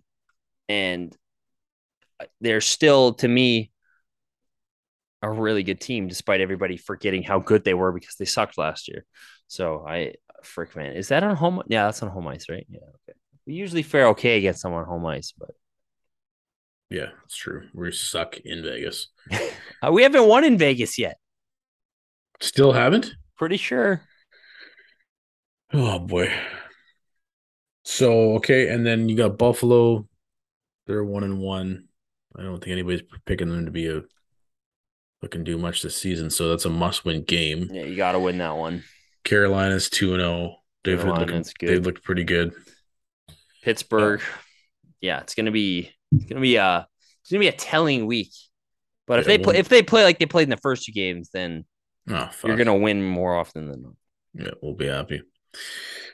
[0.69, 1.15] and
[2.21, 3.71] uh, they're still to me
[5.23, 8.87] a really good team, despite everybody forgetting how good they were because they sucked last
[8.87, 9.05] year.
[9.47, 11.63] So I frick man, is that on home?
[11.67, 12.65] Yeah, that's on home ice, right?
[12.69, 13.17] Yeah, okay.
[13.47, 15.51] We usually fare okay against them on home ice, but
[16.89, 17.67] Yeah, it's true.
[17.73, 19.07] We suck in Vegas.
[19.81, 21.17] uh, we haven't won in Vegas yet.
[22.39, 23.15] Still haven't?
[23.37, 24.03] Pretty sure.
[25.73, 26.31] Oh boy.
[27.83, 30.07] So okay, and then you got Buffalo.
[30.87, 31.87] They're one and one.
[32.35, 34.03] I don't think anybody's picking them to be a
[35.23, 37.69] looking to do much this season, so that's a must-win game.
[37.71, 38.83] Yeah, you got to win that one.
[39.23, 40.57] Carolina's two and zero.
[40.83, 42.53] They've Carolina's looked, they've looked pretty good.
[43.63, 44.21] Pittsburgh.
[44.99, 46.87] Yeah, it's gonna be it's gonna be a
[47.21, 48.31] it's gonna be a telling week.
[49.07, 51.29] But if they play if they play like they played in the first two games,
[51.33, 51.65] then
[52.09, 53.93] Oh, you're gonna win more often than not.
[54.33, 55.21] Yeah, we'll be happy.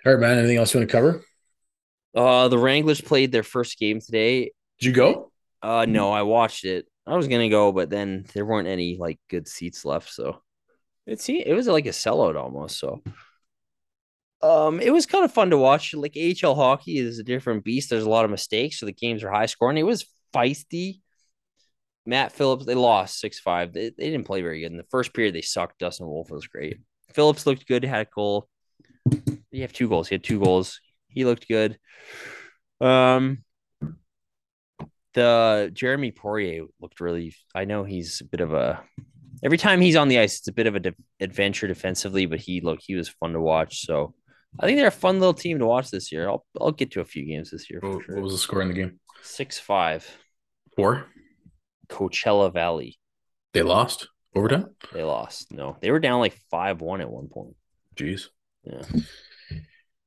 [0.05, 0.38] All right, man.
[0.38, 1.24] Anything else you want to cover?
[2.16, 4.51] Uh, the Wranglers played their first game today.
[4.80, 5.32] Did you go?
[5.64, 6.86] Uh, no, I watched it.
[7.10, 10.41] I was gonna go, but then there weren't any like good seats left, so
[11.07, 12.78] it se- it was like a sellout almost.
[12.78, 13.01] So,
[14.43, 15.93] um, it was kind of fun to watch.
[15.95, 17.89] Like AHL hockey is a different beast.
[17.89, 19.78] There's a lot of mistakes, so the games are high scoring.
[19.78, 21.01] It was feisty.
[22.05, 23.74] Matt Phillips, they lost six five.
[23.74, 25.34] They, they didn't play very good in the first period.
[25.34, 25.80] They sucked.
[25.80, 26.78] Dustin Wolf was great.
[27.14, 27.84] Phillips looked good.
[27.84, 28.47] Had a goal.
[29.51, 30.07] He have two goals.
[30.07, 30.80] He had two goals.
[31.07, 31.80] He looked good.
[32.80, 33.43] Um,
[35.14, 37.34] the Jeremy Poirier looked really.
[37.55, 38.84] I know he's a bit of a.
[39.43, 42.39] Every time he's on the ice, it's a bit of a de- adventure defensively, but
[42.39, 43.86] he looked he was fun to watch.
[43.86, 44.14] So
[44.60, 46.30] I think they're a fun little team to watch this year.
[46.30, 48.16] I'll I'll get to a few games this year for What, sure.
[48.16, 48.99] what was the score in the game?
[49.22, 50.05] Six five.
[50.76, 51.05] Four.
[51.88, 52.99] Coachella Valley.
[53.53, 54.68] They lost overtime.
[54.93, 55.51] They lost.
[55.51, 57.55] No, they were down like five one at one point.
[57.95, 58.28] Jeez.
[58.64, 58.82] Yeah.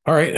[0.04, 0.36] All right.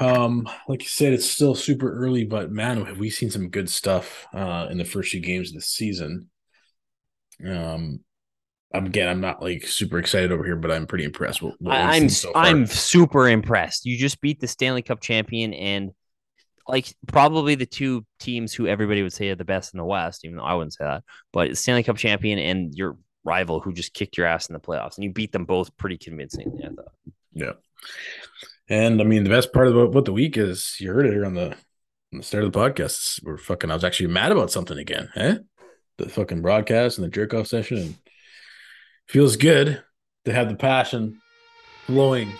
[0.00, 3.70] Um, like you said, it's still super early, but man, have we seen some good
[3.70, 6.28] stuff uh in the first few games of the season.
[7.46, 8.00] Um
[8.74, 11.40] again, I'm not like super excited over here, but I'm pretty impressed.
[11.40, 12.32] With what I'm so.
[12.34, 13.86] I'm super impressed.
[13.86, 15.92] You just beat the Stanley Cup champion and
[16.68, 20.24] like probably the two teams who everybody would say are the best in the West,
[20.24, 21.04] even though I wouldn't say that.
[21.32, 24.96] But Stanley Cup champion and your rival who just kicked your ass in the playoffs,
[24.96, 26.64] and you beat them both pretty convincingly.
[26.64, 26.92] I thought.
[27.32, 27.52] Yeah.
[28.68, 31.24] And I mean, the best part of what the week is, you heard it here
[31.24, 31.52] on the,
[32.12, 33.22] on the start of the podcast.
[33.22, 35.38] We're fucking, I was actually mad about something again, eh?
[35.98, 37.78] The fucking broadcast and the jerk off session.
[37.78, 37.94] And
[39.08, 39.82] feels good
[40.24, 41.20] to have the passion
[41.86, 42.32] flowing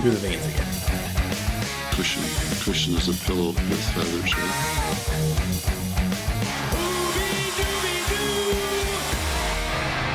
[0.00, 0.66] through the veins again.
[1.92, 2.22] Cushion.
[2.64, 4.54] Cushion is a pillow with feathers, right?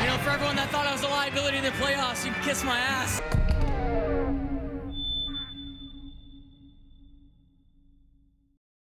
[0.02, 2.44] You know, for everyone that thought I was a liability in the playoffs, you can
[2.44, 3.22] kiss my ass.